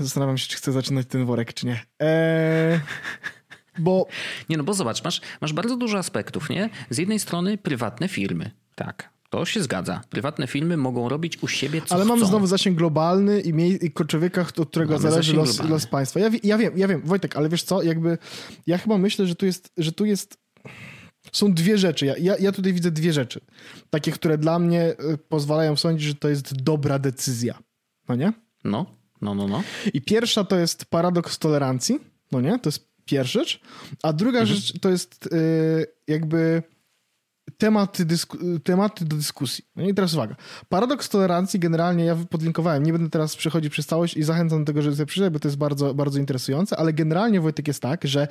[0.00, 1.80] Zastanawiam się, czy chcę zaczynać ten worek, czy nie.
[1.98, 2.80] Eee...
[3.80, 4.06] Bo...
[4.48, 6.70] Nie no, bo zobacz, masz, masz bardzo dużo aspektów, nie?
[6.90, 9.10] Z jednej strony prywatne firmy, tak.
[9.30, 10.00] To się zgadza.
[10.10, 12.14] Prywatne firmy mogą robić u siebie co Ale chcą.
[12.14, 16.20] mamy znowu zasięg globalny i, mie- i człowieka, od którego mamy zależy los, los, państwa.
[16.20, 18.18] Ja, ja wiem, ja wiem, Wojtek, ale wiesz co, jakby
[18.66, 20.38] ja chyba myślę, że tu jest, że tu jest
[21.32, 22.06] są dwie rzeczy.
[22.06, 23.40] Ja, ja, ja tutaj widzę dwie rzeczy.
[23.90, 27.58] Takie, które dla mnie y, pozwalają sądzić, że to jest dobra decyzja.
[28.08, 28.32] No nie?
[28.64, 28.86] No,
[29.20, 29.62] no, no, no.
[29.94, 31.98] I pierwsza to jest paradoks tolerancji.
[32.32, 32.58] No nie?
[32.58, 33.60] To jest pierwsza rzecz.
[34.02, 34.56] A druga mhm.
[34.56, 36.62] rzecz to jest yy, jakby
[37.58, 38.06] tematy,
[38.64, 39.64] tematy do dyskusji.
[39.76, 40.36] No i teraz uwaga.
[40.68, 42.82] Paradoks tolerancji generalnie ja podlinkowałem.
[42.82, 45.48] Nie będę teraz przechodzić przez całość i zachęcam do tego, żeby sobie przeczytać, bo to
[45.48, 48.28] jest bardzo, bardzo interesujące, ale generalnie Wojtek jest tak, że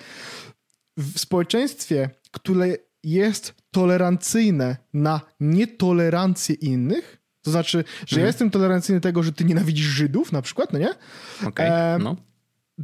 [0.97, 8.21] w społeczeństwie, które jest tolerancyjne na nietolerancję innych, to znaczy, że mhm.
[8.21, 10.89] ja jestem tolerancyjny tego, że ty nienawidzisz Żydów na przykład, no nie?
[11.45, 12.28] Okay, e, no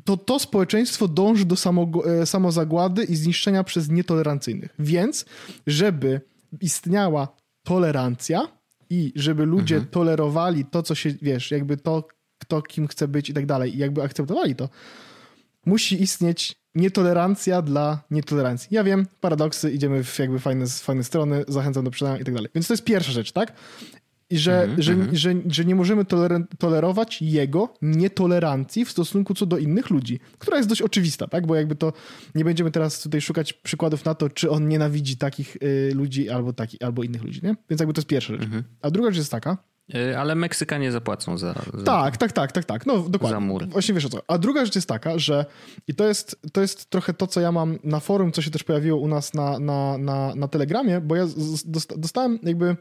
[0.03, 4.75] to to społeczeństwo dąży do samo, e, samozagłady i zniszczenia przez nietolerancyjnych.
[4.79, 5.25] Więc,
[5.67, 6.21] żeby
[6.61, 7.27] istniała
[7.63, 8.47] tolerancja,
[8.89, 9.91] i żeby ludzie mhm.
[9.91, 12.07] tolerowali to, co się, wiesz, jakby to,
[12.39, 14.69] kto kim chce być i tak dalej, i jakby akceptowali to,
[15.65, 18.67] musi istnieć nietolerancja dla nietolerancji.
[18.71, 22.49] Ja wiem, paradoksy, idziemy w jakby fajne, fajne strony, zachęcam do przynajmniej i tak dalej.
[22.55, 23.53] Więc to jest pierwsza rzecz, tak?
[24.29, 24.81] I że, mm -hmm.
[24.81, 25.15] że, mhm.
[25.15, 30.57] że, że nie możemy toler tolerować jego nietolerancji w stosunku co do innych ludzi, która
[30.57, 31.47] jest dość oczywista, tak?
[31.47, 31.93] Bo jakby to
[32.35, 36.53] nie będziemy teraz tutaj szukać przykładów na to, czy on nienawidzi takich y, ludzi albo,
[36.53, 37.55] taki, albo innych ludzi, nie?
[37.69, 38.43] Więc jakby to jest pierwsza rzecz.
[38.43, 38.63] Mm -hmm.
[38.81, 39.57] A druga rzecz jest taka,
[39.95, 41.83] y, ale Meksykanie zapłacą za, za.
[41.83, 42.85] Tak, tak, tak, tak, tak.
[42.85, 43.35] No dokładnie.
[43.35, 43.67] Za mur.
[43.67, 44.21] Właśnie wiesz o co.
[44.27, 45.45] A druga rzecz jest taka, że
[45.87, 48.63] i to jest, to jest trochę to, co ja mam na forum, co się też
[48.63, 51.25] pojawiło u nas na, na, na, na Telegramie, bo ja
[51.97, 52.75] dostałem jakby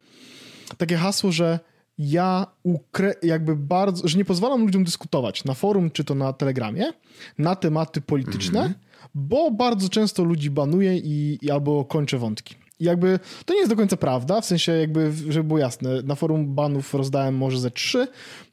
[0.76, 1.58] takie hasło, że
[1.98, 6.92] ja ukre- jakby bardzo, że nie pozwalam ludziom dyskutować na forum czy to na Telegramie
[7.38, 9.08] na tematy polityczne, mm -hmm.
[9.14, 12.54] bo bardzo często ludzi banuję i, i albo kończę wątki.
[12.80, 16.14] I jakby to nie jest do końca prawda, w sensie jakby, żeby było jasne, na
[16.14, 18.08] forum banów rozdałem może ze trzy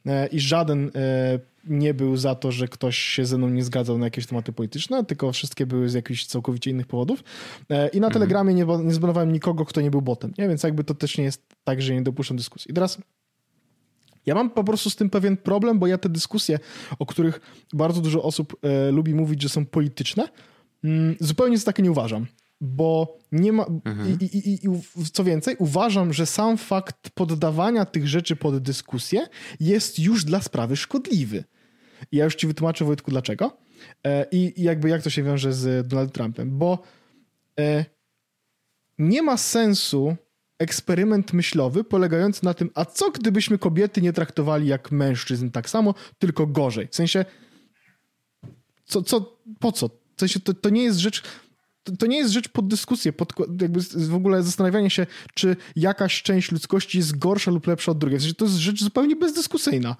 [0.06, 3.98] e, i żaden e, nie był za to, że ktoś się ze mną nie zgadzał
[3.98, 7.24] na jakieś tematy polityczne, tylko wszystkie były z jakichś całkowicie innych powodów.
[7.70, 8.12] E, I na mhm.
[8.12, 10.48] Telegramie nie, nie zbanowałem nikogo, kto nie był botem, nie?
[10.48, 12.70] więc jakby to też nie jest tak, że nie dopuszczam dyskusji.
[12.70, 12.98] I teraz
[14.26, 16.58] ja mam po prostu z tym pewien problem, bo ja te dyskusje,
[16.98, 17.40] o których
[17.72, 18.56] bardzo dużo osób
[18.92, 20.28] lubi mówić, że są polityczne,
[20.84, 22.26] mm, zupełnie za takie nie uważam
[22.62, 23.66] bo nie ma.
[23.84, 24.18] Mhm.
[24.20, 24.68] I, i, I,
[25.12, 29.26] co więcej, uważam, że sam fakt poddawania tych rzeczy pod dyskusję
[29.60, 31.44] jest już dla sprawy szkodliwy.
[32.12, 33.58] I ja już ci wytłumaczę, Wojtku, dlaczego.
[34.06, 36.82] E, I, jakby jak to się wiąże z Donaldem Trumpem, bo
[37.60, 37.84] e,
[38.98, 40.16] nie ma sensu
[40.58, 45.94] eksperyment myślowy polegający na tym, a co gdybyśmy kobiety nie traktowali jak mężczyzn tak samo,
[46.18, 46.88] tylko gorzej.
[46.88, 47.24] W sensie,
[48.84, 49.88] co, co, po co?
[50.16, 51.22] W sensie, to, to nie jest rzecz,
[51.84, 56.22] to, to, nie jest rzecz pod dyskusję, pod, jakby w ogóle zastanawianie się, czy jakaś
[56.22, 58.18] część ludzkości jest gorsza lub lepsza od drugiej.
[58.18, 59.96] W sensie, to jest rzecz zupełnie bezdyskusyjna.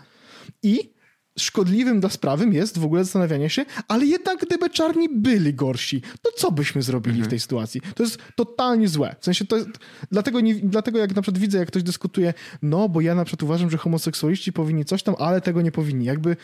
[0.63, 0.93] I
[1.39, 6.31] szkodliwym dla sprawy jest w ogóle zastanawianie się, ale jednak gdyby czarni byli gorsi, to
[6.37, 7.29] co byśmy zrobili mhm.
[7.29, 7.81] w tej sytuacji?
[7.95, 9.17] To jest totalnie złe.
[9.21, 9.69] W sensie to jest,
[10.11, 13.43] dlatego, nie, dlatego jak na przykład widzę, jak ktoś dyskutuje, no bo ja na przykład
[13.43, 16.05] uważam, że homoseksualiści powinni coś tam, ale tego nie powinni.
[16.05, 16.37] Jakby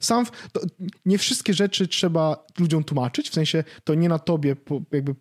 [0.00, 0.26] sam,
[1.06, 4.56] nie wszystkie rzeczy trzeba ludziom tłumaczyć, w sensie to nie na tobie
[4.92, 5.14] jakby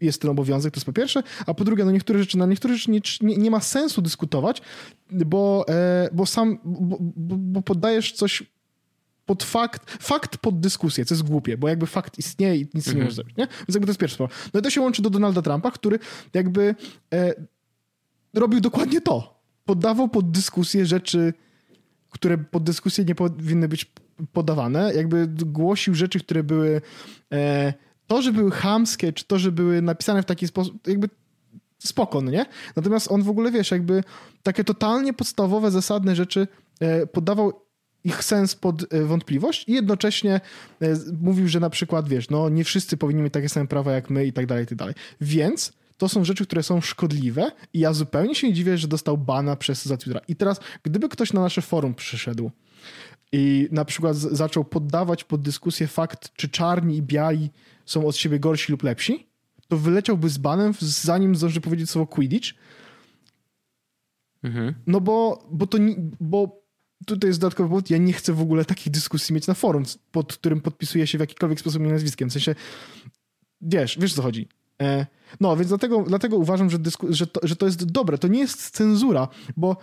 [0.00, 2.74] jest ten obowiązek, to jest po pierwsze, a po drugie, no niektóre rzeczy, na niektóre
[2.74, 4.62] rzeczy nie, nie, nie ma sensu dyskutować,
[5.10, 6.96] bo, e, bo sam, bo,
[7.36, 8.42] bo poddajesz coś
[9.26, 12.96] pod fakt, fakt pod dyskusję, co jest głupie, bo jakby fakt istnieje i nic mhm.
[12.96, 13.46] nie możesz zrobić, nie?
[13.46, 14.32] Więc jakby to jest pierwsza sprawa.
[14.54, 15.98] No i to się łączy do Donalda Trumpa, który
[16.34, 16.74] jakby
[17.14, 17.34] e,
[18.34, 19.42] robił dokładnie to.
[19.64, 21.34] Poddawał pod dyskusję rzeczy,
[22.10, 23.92] które pod dyskusję nie powinny być
[24.32, 26.80] podawane, jakby głosił rzeczy, które były
[27.32, 27.74] e,
[28.06, 31.08] to, że były chamskie, czy to, że były napisane w taki sposób, jakby
[31.78, 32.46] spoko, no nie?
[32.76, 34.04] Natomiast on w ogóle, wiesz, jakby
[34.42, 36.48] takie totalnie podstawowe, zasadne rzeczy
[36.80, 37.52] e, podawał
[38.04, 40.40] ich sens pod e, wątpliwość i jednocześnie
[40.82, 44.10] e, mówił, że na przykład, wiesz, no nie wszyscy powinni mieć takie same prawa jak
[44.10, 44.94] my i tak dalej, i tak dalej.
[45.20, 49.18] Więc to są rzeczy, które są szkodliwe i ja zupełnie się nie dziwię, że dostał
[49.18, 50.20] bana przez za Twittera.
[50.28, 52.50] I teraz, gdyby ktoś na nasze forum przyszedł
[53.32, 57.50] i na przykład zaczął poddawać pod dyskusję fakt, czy czarni i biali
[57.86, 59.26] są od siebie gorsi lub lepsi,
[59.68, 62.48] to wyleciałby z banem, zanim zdąży powiedzieć słowo Quidditch.
[64.42, 64.74] Mhm.
[64.86, 65.78] No bo, bo to
[66.20, 66.62] bo
[67.06, 70.32] tutaj jest dodatkowy powód, ja nie chcę w ogóle takich dyskusji mieć na forum, pod
[70.32, 72.30] którym podpisuję się w jakikolwiek sposób moim nazwiskiem.
[72.30, 72.54] W sensie,
[73.60, 74.48] wiesz, wiesz co chodzi.
[74.82, 75.06] E,
[75.40, 78.18] no, więc dlatego, dlatego uważam, że, dysku, że, to, że to jest dobre.
[78.18, 79.76] To nie jest cenzura, bo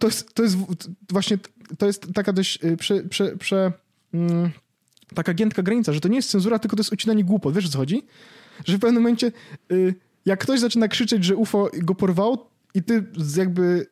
[0.00, 0.56] to jest, to jest
[1.10, 1.38] właśnie,
[1.78, 3.72] to jest taka dość y, prze, prze, prze
[4.14, 4.50] mm,
[5.14, 7.54] taka giętka granica, że to nie jest cenzura, tylko to jest ucinanie głupot.
[7.54, 8.02] Wiesz o co chodzi?
[8.64, 9.32] Że w pewnym momencie,
[9.72, 13.04] y, jak ktoś zaczyna krzyczeć, że UFO go porwało i ty
[13.36, 13.86] jakby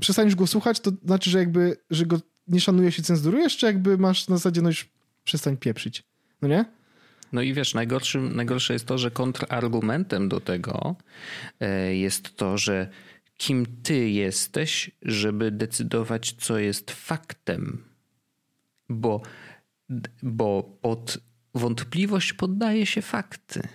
[0.00, 3.98] przestaniesz go słuchać, to znaczy, że jakby, że go nie szanuje się cenzurujesz, czy jakby
[3.98, 4.88] masz na zasadzie, no już
[5.24, 6.02] przestań pieprzyć.
[6.42, 6.64] No nie?
[7.32, 10.96] No i wiesz, najgorszym, najgorsze jest to, że kontrargumentem do tego
[11.60, 12.88] e, jest to, że
[13.36, 17.84] kim ty jesteś, żeby decydować, co jest faktem.
[18.88, 19.22] Bo
[20.22, 21.18] bo pod
[21.54, 23.68] wątpliwość poddaje się fakty.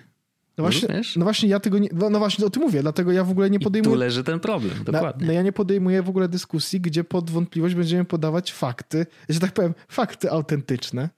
[0.58, 1.90] No właśnie, no właśnie, ja tego nie.
[1.94, 3.92] No, no właśnie o tym mówię, dlatego ja w ogóle nie podejmuję.
[3.92, 5.28] I tu leży ten problem, dokładnie.
[5.28, 9.52] no ja nie podejmuję w ogóle dyskusji, gdzie pod wątpliwość będziemy podawać fakty, że tak
[9.52, 11.10] powiem, fakty autentyczne.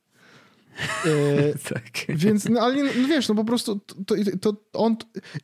[1.06, 2.18] E, tak.
[2.18, 4.96] Więc, no ale no, wiesz, no po prostu to, to, on,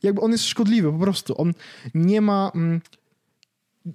[0.02, 1.40] jakby on jest szkodliwy, po prostu.
[1.40, 1.54] On
[1.94, 2.52] nie ma.
[2.54, 2.80] Mm,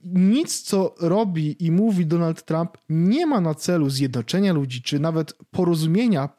[0.06, 5.34] nic, co robi i mówi Donald Trump, nie ma na celu zjednoczenia ludzi, czy nawet
[5.52, 6.30] porozumienia,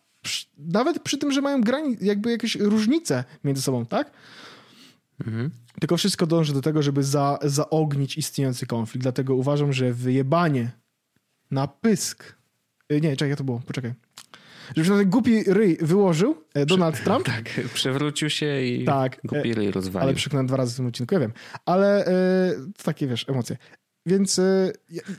[0.59, 4.11] nawet przy tym, że mają grani, jakby jakieś różnice między sobą, tak?
[5.27, 5.51] Mhm.
[5.81, 9.03] Tylko wszystko dąży do tego, żeby za, zaognić istniejący konflikt.
[9.03, 10.71] Dlatego uważam, że wyjebanie
[11.51, 12.35] na pysk.
[12.93, 13.95] Y, nie, czekaj, to było, poczekaj.
[14.77, 17.27] Żeby się na ten głupi ryj wyłożył e, Donald Trump.
[17.35, 17.45] Tak,
[17.75, 20.09] przewrócił się i tak, głupi e, ryj rozwalił.
[20.09, 21.33] Ale przekonałem dwa razy w tym odcinku, ja wiem.
[21.67, 23.57] Ale e, to takie, wiesz, emocje.
[24.07, 24.73] Więc e,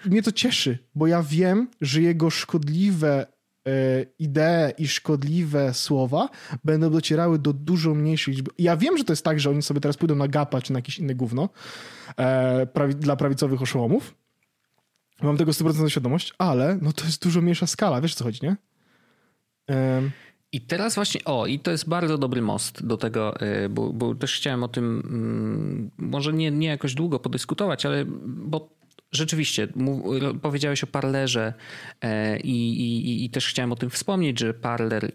[0.06, 3.28] mnie to cieszy, bo ja wiem, że jego szkodliwe
[3.68, 6.30] e, idee i szkodliwe słowa
[6.64, 8.52] będą docierały do dużo mniejszej liczby.
[8.58, 10.80] Ja wiem, że to jest tak, że oni sobie teraz pójdą na gapa czy na
[10.80, 11.50] jakieś inne gówno
[12.18, 14.16] e, prawi dla prawicowych oszołomów.
[15.22, 18.02] Mam tego 100% świadomość, ale no to jest dużo mniejsza skala.
[18.02, 18.56] Wiesz, co chodzi, nie?
[20.52, 24.16] I teraz właśnie, o, i to jest bardzo dobry most do tego, y, bo, bo
[24.16, 28.76] też chciałem o tym mm, może nie, nie jakoś długo podyskutować, ale bo
[29.12, 29.68] rzeczywiście
[30.42, 31.54] powiedziałeś o parlerze
[32.02, 35.12] e, i, i, i też chciałem o tym wspomnieć, że parler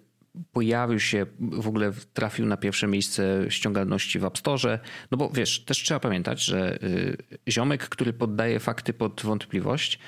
[0.52, 4.78] pojawił się, w ogóle trafił na pierwsze miejsce ściągalności w App Store.
[5.10, 7.16] No bo wiesz, też trzeba pamiętać, że y,
[7.48, 9.98] ziomek, który poddaje fakty pod wątpliwość,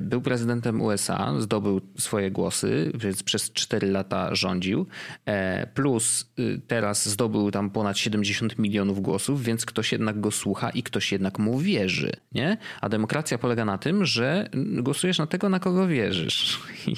[0.00, 4.86] był prezydentem USA, zdobył swoje głosy, więc przez 4 lata rządził,
[5.26, 10.70] e, plus y, teraz zdobył tam ponad 70 milionów głosów, więc ktoś jednak go słucha
[10.70, 12.12] i ktoś jednak mu wierzy.
[12.32, 12.56] Nie?
[12.80, 14.48] A demokracja polega na tym, że
[14.82, 16.60] głosujesz na tego, na kogo wierzysz.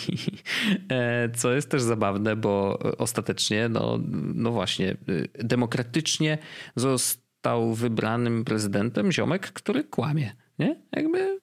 [0.90, 3.98] E, co jest też zabawne, bo ostatecznie, no,
[4.34, 6.38] no właśnie, y, demokratycznie
[6.76, 10.32] został wybranym prezydentem ziomek, który kłamie.
[10.58, 10.82] Nie?
[10.92, 11.40] Jakby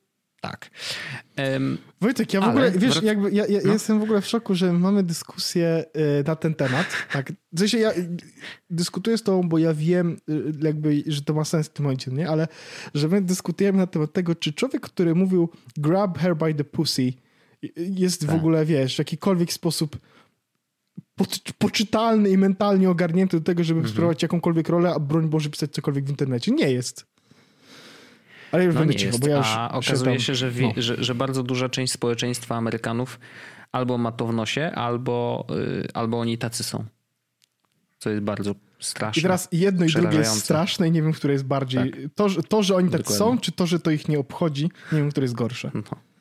[0.49, 0.69] tak.
[1.37, 3.73] Um, Wojtek, ja w ogóle, wiesz, jakby, ja, ja no.
[3.73, 5.85] jestem w ogóle w szoku, że mamy dyskusję
[6.19, 6.87] y, na ten temat.
[7.11, 7.33] Tak.
[7.51, 7.91] W sensie ja
[8.69, 12.11] dyskutuję z tobą, bo ja wiem, y, jakby, że to ma sens w tym momencie,
[12.11, 12.29] nie?
[12.29, 12.47] Ale
[12.93, 17.13] że my dyskutujemy na temat tego, czy człowiek, który mówił grab her by the pussy
[17.77, 18.29] jest tak.
[18.29, 19.97] w ogóle, wiesz, w jakikolwiek sposób
[21.15, 21.25] po,
[21.57, 23.93] poczytalny i mentalnie ogarnięty do tego, żeby mhm.
[23.93, 26.51] spróbować jakąkolwiek rolę, a broń Boże pisać cokolwiek w internecie.
[26.51, 27.05] Nie jest.
[28.55, 30.81] Ale już no będę cicho, bo ja już A okazuje się, że, wie, no.
[30.81, 33.19] że, że, bardzo duża część społeczeństwa Amerykanów
[33.71, 36.85] albo ma to w nosie, albo, y, albo oni tacy są.
[37.99, 39.19] Co jest bardzo straszne.
[39.19, 41.91] I teraz jedno i drugie jest straszne i nie wiem, które jest bardziej...
[41.91, 41.99] Tak.
[42.15, 45.11] To, to, że oni tacy są, czy to, że to ich nie obchodzi, nie wiem,
[45.11, 45.71] które jest gorsze.
[45.73, 46.14] No.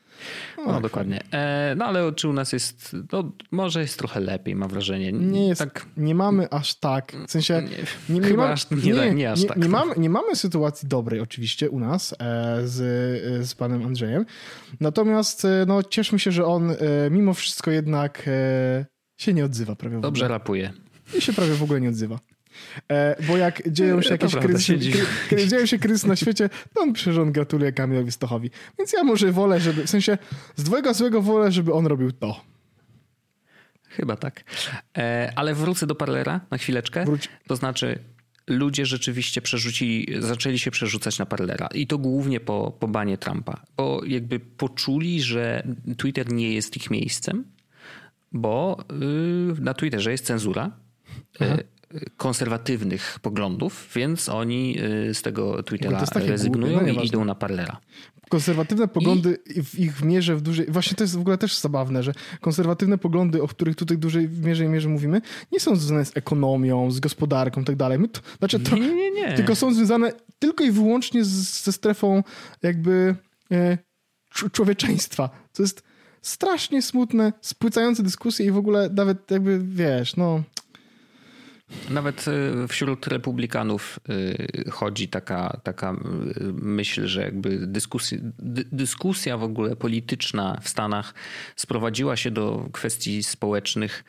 [0.67, 1.21] No, dokładnie.
[1.33, 5.13] E, no ale czy u nas jest, no, może jest trochę lepiej, mam wrażenie.
[5.13, 5.87] Nie jest, tak...
[5.97, 7.63] nie mamy aż tak, w sensie...
[8.09, 9.57] Nie, nie, nie, ma, aż, nie, nie, nie aż tak.
[9.57, 12.17] Nie, mamy, nie mamy sytuacji dobrej oczywiście u nas e,
[12.65, 14.27] z, z panem Andrzejem,
[14.81, 16.77] natomiast e, no, cieszmy się, że on e,
[17.11, 20.73] mimo wszystko jednak e, się nie odzywa prawie Dobrze rapuje.
[21.19, 22.19] I się prawie w ogóle nie odzywa.
[22.93, 24.79] E, bo jak dzieją się jakieś kryzysy,
[25.31, 28.51] kiedy dzieją się kryzysy na świecie, to on on gratuluje Kamilowi Stochowi.
[28.79, 30.19] Więc ja może wolę, żeby, w sensie
[30.57, 32.41] z dwojga złego wolę, żeby on robił to.
[33.89, 34.45] Chyba tak.
[34.99, 37.05] E, ale wrócę do Parlera na chwileczkę.
[37.05, 37.29] Wróć.
[37.47, 37.99] To znaczy
[38.47, 43.63] ludzie rzeczywiście przerzucili, zaczęli się przerzucać na Parlera i to głównie po, po banie Trumpa,
[43.77, 47.45] bo jakby poczuli, że Twitter nie jest ich miejscem,
[48.33, 50.71] bo yy, na Twitterze jest cenzura.
[51.41, 51.57] Aha
[52.17, 54.77] konserwatywnych poglądów, więc oni
[55.09, 57.81] y, z tego Twittera rezygnują no i idą na Parlera.
[58.29, 59.63] Konserwatywne poglądy I...
[59.63, 60.67] w ich mierze w dużej...
[60.67, 64.29] Właśnie to jest w ogóle też zabawne, że konserwatywne poglądy, o których tutaj w dużej
[64.29, 65.21] mierze i mierze mówimy,
[65.53, 67.99] nie są związane z ekonomią, z gospodarką i tak dalej.
[67.99, 69.33] My to, znaczy, to, nie, nie, nie.
[69.33, 72.23] Tylko są związane tylko i wyłącznie z, ze strefą
[72.63, 73.15] jakby
[73.53, 73.79] e,
[74.53, 75.31] człowieczeństwa.
[75.53, 75.83] To jest
[76.23, 80.43] strasznie smutne, spłycające dyskusje i w ogóle nawet jakby, wiesz, no...
[81.91, 85.97] Nawet y, wśród republikanów y, chodzi taka, taka y,
[86.53, 88.19] myśl, że jakby dyskusja,
[88.73, 91.15] dyskusja w ogóle polityczna w Stanach
[91.57, 94.05] sprowadziła się do kwestii społecznych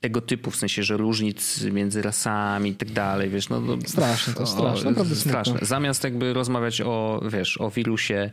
[0.00, 4.34] tego typu, w sensie, że różnic między rasami i tak dalej, wiesz, no, no straszne,
[4.34, 5.58] to straszne, naprawdę straszne.
[5.62, 8.30] Zamiast jakby rozmawiać o, wiesz, o wirusie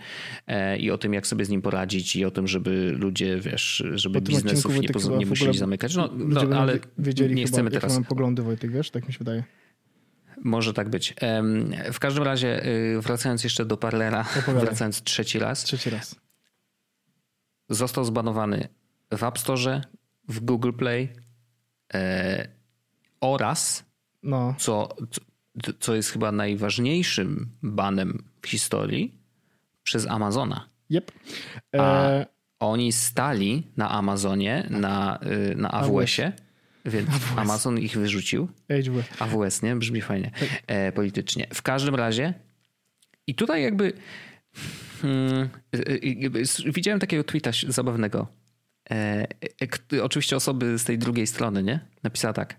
[0.48, 3.84] e, i o tym, jak sobie z nim poradzić i o tym, żeby ludzie, wiesz,
[3.94, 7.94] żeby biznesów nie, poz- nie musieli zamykać, no, no ale wiedzieli nie chcemy teraz.
[7.94, 9.44] mam poglądy, Wojtek, wiesz, tak mi się wydaje.
[10.44, 11.16] Może tak być.
[11.94, 14.26] W każdym razie, y, wracając jeszcze do Parlera,
[14.62, 15.64] wracając trzeci raz.
[15.64, 16.16] Trzeci raz.
[17.70, 18.68] Został zbanowany
[19.18, 19.82] w App Store,
[20.32, 21.10] w Google Play
[21.94, 22.48] e,
[23.22, 23.86] oraz,
[24.24, 24.56] no.
[24.58, 24.90] co,
[25.80, 29.22] co jest chyba najważniejszym banem w historii,
[29.84, 30.70] przez Amazona.
[30.90, 31.12] Yep.
[31.76, 31.82] E...
[32.60, 35.20] A oni stali na Amazonie, na,
[35.52, 36.32] y, na AWS-ie,
[36.86, 37.38] więc AWS.
[37.38, 38.48] Amazon ich wyrzucił.
[38.70, 39.22] AWS.
[39.22, 39.76] AWS, nie?
[39.76, 40.50] Brzmi fajnie tak.
[40.68, 41.48] e, politycznie.
[41.54, 42.34] W każdym razie
[43.28, 43.94] i tutaj jakby
[45.02, 45.80] hmm, y,
[46.68, 48.28] y, widziałem takiego tweeta zabawnego
[48.92, 49.28] E,
[49.94, 51.80] e, oczywiście osoby z tej drugiej strony, nie?
[52.04, 52.56] Napisała tak.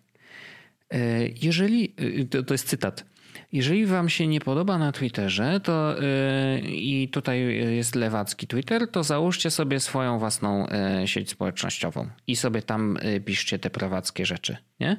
[0.90, 1.94] E, jeżeli,
[2.30, 3.04] to, to jest cytat.
[3.52, 9.04] jeżeli wam się nie podoba na Twitterze, to yy, i tutaj jest lewacki Twitter, to
[9.04, 10.66] załóżcie sobie swoją własną
[11.00, 14.90] yy, sieć społecznościową i sobie tam yy, piszcie te prawackie rzeczy, nie?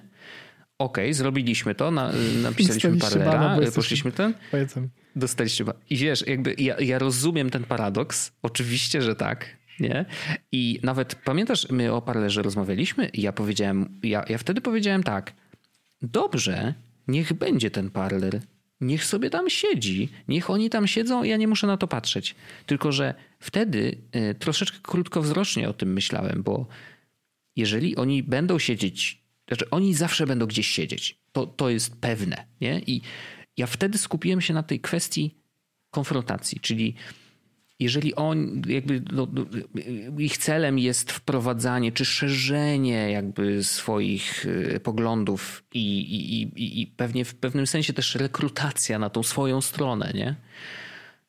[0.78, 2.12] Okej, okay, zrobiliśmy to, na,
[2.42, 4.34] napisaliśmy parlera, poszliśmy ten.
[4.52, 4.90] Pojęcam.
[5.16, 5.66] Dostaliście.
[5.90, 8.32] I wiesz, jakby ja, ja rozumiem ten paradoks.
[8.42, 9.58] Oczywiście, że tak.
[9.84, 10.06] Nie?
[10.52, 15.34] I nawet pamiętasz, my o parlerze rozmawialiśmy i ja powiedziałem, ja, ja wtedy powiedziałem tak.
[16.02, 16.74] Dobrze,
[17.08, 18.42] niech będzie ten parler.
[18.82, 20.10] Niech sobie tam siedzi.
[20.28, 22.36] Niech oni tam siedzą, ja nie muszę na to patrzeć.
[22.66, 23.98] Tylko, że wtedy
[24.32, 26.68] y, troszeczkę krótkowzrocznie o tym myślałem, bo
[27.56, 31.18] jeżeli oni będą siedzieć, znaczy oni zawsze będą gdzieś siedzieć.
[31.32, 32.46] To, to jest pewne.
[32.62, 32.80] Nie?
[32.80, 33.02] I
[33.58, 35.36] ja wtedy skupiłem się na tej kwestii
[35.92, 36.96] konfrontacji, czyli
[37.84, 39.46] jeżeli on, jakby no, no,
[40.18, 47.36] ich celem jest wprowadzanie czy szerzenie jakby swoich y, poglądów i, i, i pewnie w
[47.36, 50.36] pewnym sensie też rekrutacja na tą swoją stronę, nie?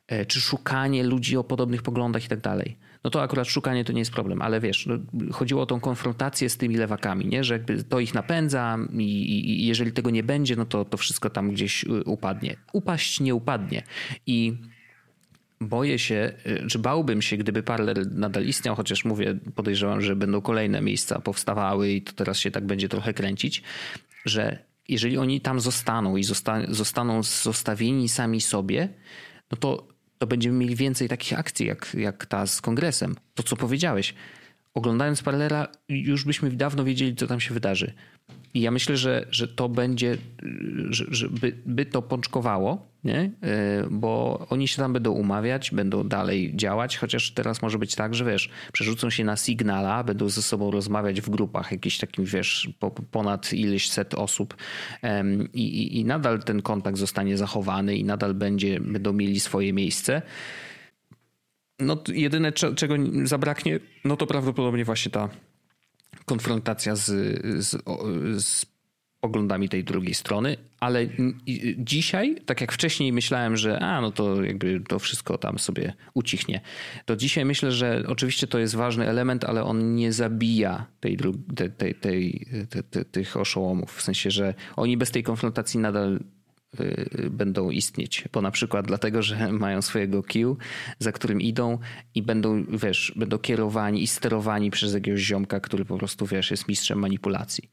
[0.07, 2.77] E, czy szukanie ludzi o podobnych poglądach i tak dalej.
[3.03, 4.95] No to akurat szukanie to nie jest problem, ale wiesz, no,
[5.31, 7.43] chodziło o tą konfrontację z tymi lewakami, nie?
[7.43, 11.29] że jakby to ich napędza i, i jeżeli tego nie będzie, no to to wszystko
[11.29, 12.55] tam gdzieś y, upadnie.
[12.73, 13.83] Upaść nie upadnie.
[14.25, 14.57] I
[15.61, 20.41] boję się, y, czy bałbym się, gdyby parler nadal istniał, chociaż mówię, podejrzewam, że będą
[20.41, 23.63] kolejne miejsca powstawały i to teraz się tak będzie trochę kręcić,
[24.25, 28.89] że jeżeli oni tam zostaną i zosta zostaną zostawieni sami sobie,
[29.51, 29.87] no to,
[30.17, 33.15] to będziemy mieli więcej takich akcji jak, jak ta z kongresem.
[33.33, 34.13] To, co powiedziałeś.
[34.75, 37.93] Oglądając parlera, już byśmy dawno wiedzieli, co tam się wydarzy.
[38.53, 40.17] I ja myślę, że, że to będzie,
[40.89, 43.31] że, że by, by to pączkowało, nie?
[43.41, 48.15] E, bo oni się tam będą umawiać, będą dalej działać, chociaż teraz może być tak,
[48.15, 52.69] że wiesz, przerzucą się na Signala, będą ze sobą rozmawiać w grupach, jakieś takim, wiesz,
[53.11, 54.55] ponad ileś set osób
[55.53, 60.21] i, i, i nadal ten kontakt zostanie zachowany i nadal będzie, będą mieli swoje miejsce.
[61.79, 65.29] No jedyne, czego zabraknie, no to prawdopodobnie właśnie ta
[66.25, 67.05] konfrontacja z,
[67.65, 67.83] z,
[68.43, 68.65] z
[69.25, 71.07] poglądami tej drugiej strony, ale
[71.77, 76.61] dzisiaj, tak jak wcześniej myślałem, że a, no to jakby to wszystko tam sobie ucichnie,
[77.05, 81.17] to dzisiaj myślę, że oczywiście to jest ważny element, ale on nie zabija tej,
[81.77, 82.45] tej, tej,
[82.91, 83.95] tej, tych oszołomów.
[83.95, 86.19] W sensie, że oni bez tej konfrontacji nadal
[87.31, 90.57] będą istnieć, bo na przykład dlatego, że mają swojego queue,
[90.99, 91.77] za którym idą
[92.15, 96.67] i będą, wiesz, będą kierowani i sterowani przez jakiegoś ziomka, który po prostu, wiesz, jest
[96.67, 97.69] mistrzem manipulacji.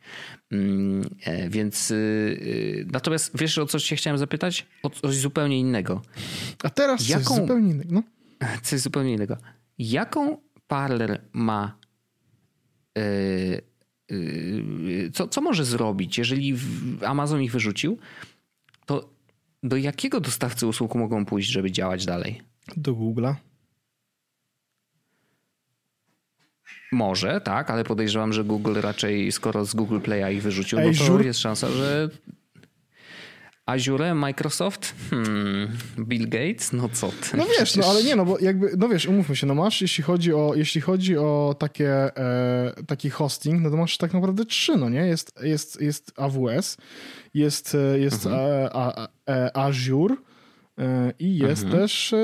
[0.50, 4.66] Mm, e, więc y, y, natomiast wiesz, o co się chciałem zapytać?
[4.82, 6.02] O coś zupełnie innego.
[6.64, 7.94] A teraz Jaką, coś zupełnie innego.
[7.94, 8.02] No.
[8.62, 9.36] Coś zupełnie innego.
[9.78, 11.82] Jaką parler ma
[15.12, 16.56] co, co może zrobić, jeżeli
[17.06, 17.98] Amazon ich wyrzucił,
[18.86, 19.08] to
[19.62, 22.42] do jakiego dostawcy usług mogą pójść, żeby działać dalej?
[22.76, 23.34] Do Google'a.
[26.92, 31.06] Może, tak, ale podejrzewam, że Google raczej, skoro z Google Play'a ich wyrzucił, Ej, no
[31.06, 32.08] to jest szansa, że
[33.66, 37.36] Azure, Microsoft, hmm, Bill Gates, no co ty?
[37.36, 37.76] No wiesz, Przecież...
[37.76, 40.52] no ale nie, no bo jakby, no wiesz, umówmy się, no masz, jeśli chodzi o,
[40.54, 45.06] jeśli chodzi o takie, e, taki hosting, no to masz tak naprawdę trzy, no nie?
[45.06, 46.76] Jest, jest, jest AWS,
[47.34, 48.68] jest, e, jest mhm.
[48.72, 50.16] a, a, a, e, Azure
[50.78, 51.82] e, i jest mhm.
[51.82, 52.14] też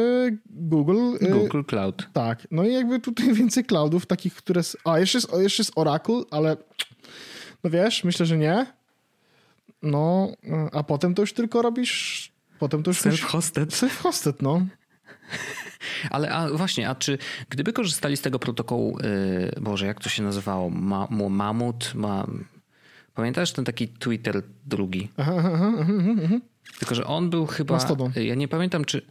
[0.47, 1.17] Google.
[1.31, 2.09] Google Cloud.
[2.13, 4.61] Tak, no i jakby tutaj więcej cloudów takich, które...
[4.85, 6.57] A, jeszcze jest, jeszcze jest Oracle, ale
[7.65, 8.78] no wiesz, myślę, że nie.
[9.83, 10.33] No,
[10.73, 12.33] a potem to już tylko robisz...
[12.59, 13.03] Potem to już...
[13.03, 13.67] Self-hosted.
[13.67, 14.67] Self-hosted, no.
[16.11, 17.19] Ale a właśnie, a czy
[17.49, 20.71] gdyby korzystali z tego protokołu, yy, Boże, jak to się nazywało?
[20.71, 21.95] Ma, mamut?
[21.95, 22.27] Ma,
[23.19, 25.09] Pamiętasz ten taki Twitter drugi?
[25.17, 25.93] Aha, aha, aha,
[26.79, 27.75] Tylko, że on był chyba.
[27.75, 28.13] Mastodon.
[28.17, 29.03] Ja nie pamiętam, czy.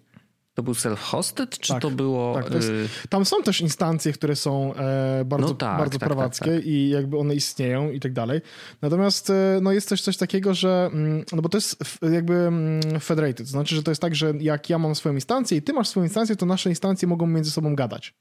[0.57, 2.33] To był self-hosted, czy tak, to było.
[2.33, 5.99] Tak, to jest, y, tam są też instancje, które są e, bardzo, no tak, bardzo
[5.99, 6.65] tak, prawackie tak, tak.
[6.65, 8.41] i jakby one istnieją i tak dalej.
[8.81, 10.89] Natomiast e, no jest też coś takiego, że.
[10.93, 13.37] Mm, no bo to jest jakby mm, federated.
[13.37, 15.87] To znaczy, że to jest tak, że jak ja mam swoją instancję i ty masz
[15.87, 18.13] swoją instancję, to nasze instancje mogą między sobą gadać.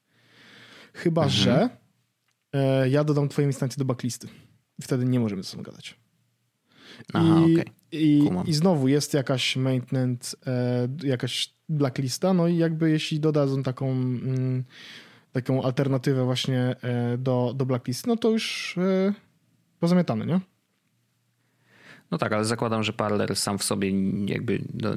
[0.93, 1.43] Chyba, mhm.
[1.43, 1.69] że
[2.53, 4.29] e, ja dodam twoją instancję do backlisty.
[4.83, 5.99] Wtedy nie możemy ze sobą gadać.
[7.13, 7.65] Aha, I, okay.
[7.93, 13.91] i, I, znowu jest jakaś maintenance, e, jakaś blacklista, no i jakby jeśli dodadzą taką,
[13.91, 14.65] mm,
[15.33, 19.15] taką alternatywę właśnie e, do, do blacklisty, no to już e,
[19.81, 20.41] pozamiatane, nie?
[22.11, 23.93] No tak, ale zakładam, że Parler sam w sobie
[24.27, 24.91] jakby no,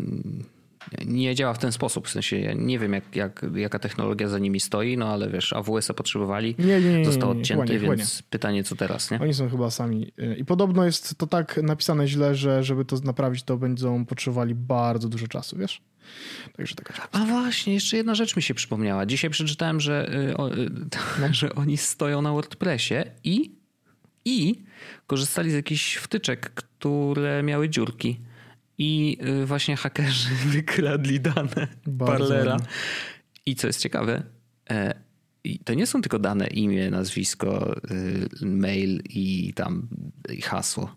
[1.05, 2.07] nie działa w ten sposób.
[2.07, 5.53] W sensie ja nie wiem, jak, jak, jaka technologia za nimi stoi, no ale wiesz,
[5.53, 7.41] AWS-a potrzebowali, Nie, nie, nie, został nie, nie.
[7.41, 9.19] odcięty, nie, więc pytanie, co teraz, nie?
[9.19, 10.11] Oni są chyba sami.
[10.19, 14.55] y, I podobno jest to tak napisane źle, że żeby to naprawić, to będą potrzebowali
[14.55, 15.81] bardzo dużo czasu, wiesz?
[16.57, 19.05] Także taka A właśnie, jeszcze jedna rzecz mi się przypomniała.
[19.05, 20.69] Dzisiaj przeczytałem, że, y, o, y,
[21.31, 23.51] że oni stoją na WordPressie i,
[24.25, 24.63] i
[25.07, 28.19] korzystali z jakichś wtyczek, które miały dziurki.
[28.77, 32.57] I y, właśnie hakerzy wykradli dane Bardzo Parlera.
[33.45, 34.23] I co jest ciekawe,
[34.69, 34.93] e,
[35.43, 37.75] i to nie są tylko dane imię, nazwisko,
[38.41, 39.87] mail i tam
[40.29, 40.95] i hasło.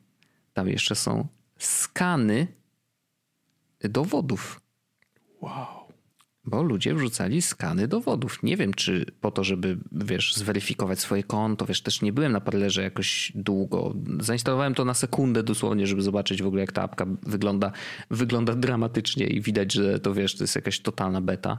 [0.52, 2.46] Tam jeszcze są skany
[3.80, 4.61] dowodów.
[5.42, 5.81] Wow.
[6.44, 8.42] Bo ludzie wrzucali skany dowodów.
[8.42, 11.66] Nie wiem, czy po to, żeby, wiesz, zweryfikować swoje konto.
[11.66, 13.94] Wiesz, też nie byłem na parlerze jakoś długo.
[14.20, 17.72] Zainstalowałem to na sekundę dosłownie, żeby zobaczyć w ogóle, jak ta apka wygląda.
[18.10, 21.58] Wygląda dramatycznie i widać, że to, wiesz, to jest jakaś totalna beta.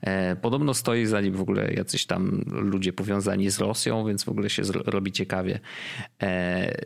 [0.00, 4.28] E, podobno stoi za nim w ogóle jacyś tam ludzie powiązani z Rosją, więc w
[4.28, 5.60] ogóle się robi ciekawie.
[6.22, 6.78] E,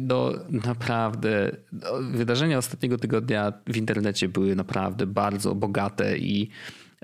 [0.00, 6.50] no, naprawdę, no, wydarzenia ostatniego tygodnia w internecie były naprawdę bardzo bogate i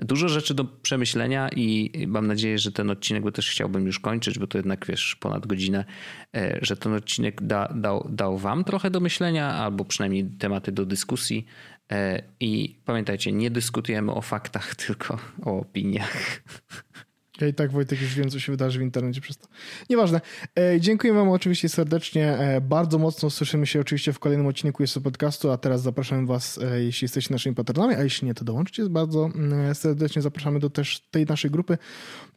[0.01, 4.39] Dużo rzeczy do przemyślenia i mam nadzieję, że ten odcinek, bo też chciałbym już kończyć,
[4.39, 5.85] bo to jednak wiesz, ponad godzinę,
[6.35, 10.85] e, że ten odcinek da, dał, dał wam trochę do myślenia, albo przynajmniej tematy do
[10.85, 11.45] dyskusji.
[11.91, 16.41] E, I pamiętajcie, nie dyskutujemy o faktach, tylko o opiniach.
[17.41, 19.47] Ja i tak Wojtek już wiem, co się wydarzy w internecie przez to.
[19.89, 20.21] Nieważne.
[20.59, 22.37] E, dziękuję wam oczywiście serdecznie.
[22.37, 26.57] E, bardzo mocno słyszymy się oczywiście w kolejnym odcinku jest podcastu, a teraz zapraszam was,
[26.57, 28.89] e, jeśli jesteście naszymi patronami, a jeśli nie, to dołączcie.
[28.89, 31.77] Bardzo mm, serdecznie zapraszamy do też tej naszej grupy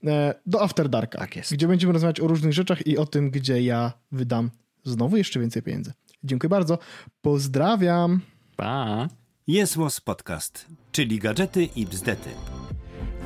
[0.05, 1.53] e, do After Darka, Tak jest.
[1.53, 4.51] gdzie będziemy rozmawiać o różnych rzeczach i o tym, gdzie ja wydam
[4.85, 5.93] znowu jeszcze więcej pieniędzy.
[6.25, 6.79] Dziękuję bardzo.
[7.23, 8.21] Pozdrawiam.
[8.57, 9.09] Pa!
[9.47, 12.31] Jest Podcast, czyli gadżety i bzdety.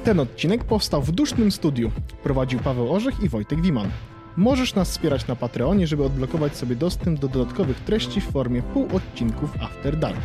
[0.07, 1.91] Ten odcinek powstał w dusznym studiu.
[2.23, 3.89] Prowadził Paweł Orzech i Wojtek Wiman.
[4.37, 9.51] Możesz nas wspierać na Patreonie, żeby odblokować sobie dostęp do dodatkowych treści w formie półodcinków
[9.61, 10.21] After Dark.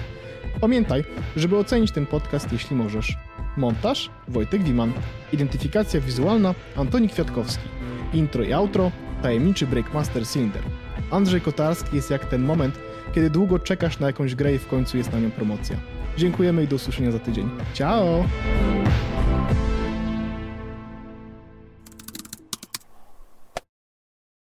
[0.60, 1.04] Pamiętaj,
[1.36, 3.18] żeby ocenić ten podcast, jeśli możesz.
[3.58, 4.94] Montaż Wojtek Wiman.
[5.34, 7.64] Identyfikacja wizualna Antoni Kwiatkowski.
[8.14, 10.64] Intro i outro tajemniczy Breakmaster Cylinder.
[11.12, 12.80] Andrzej Kotarski jest jak ten moment,
[13.16, 15.76] kiedy długo czekasz na jakąś grę i w końcu jest na nią promocja.
[16.18, 17.50] Dziękujemy i do usłyszenia za tydzień.
[17.74, 18.24] Ciao!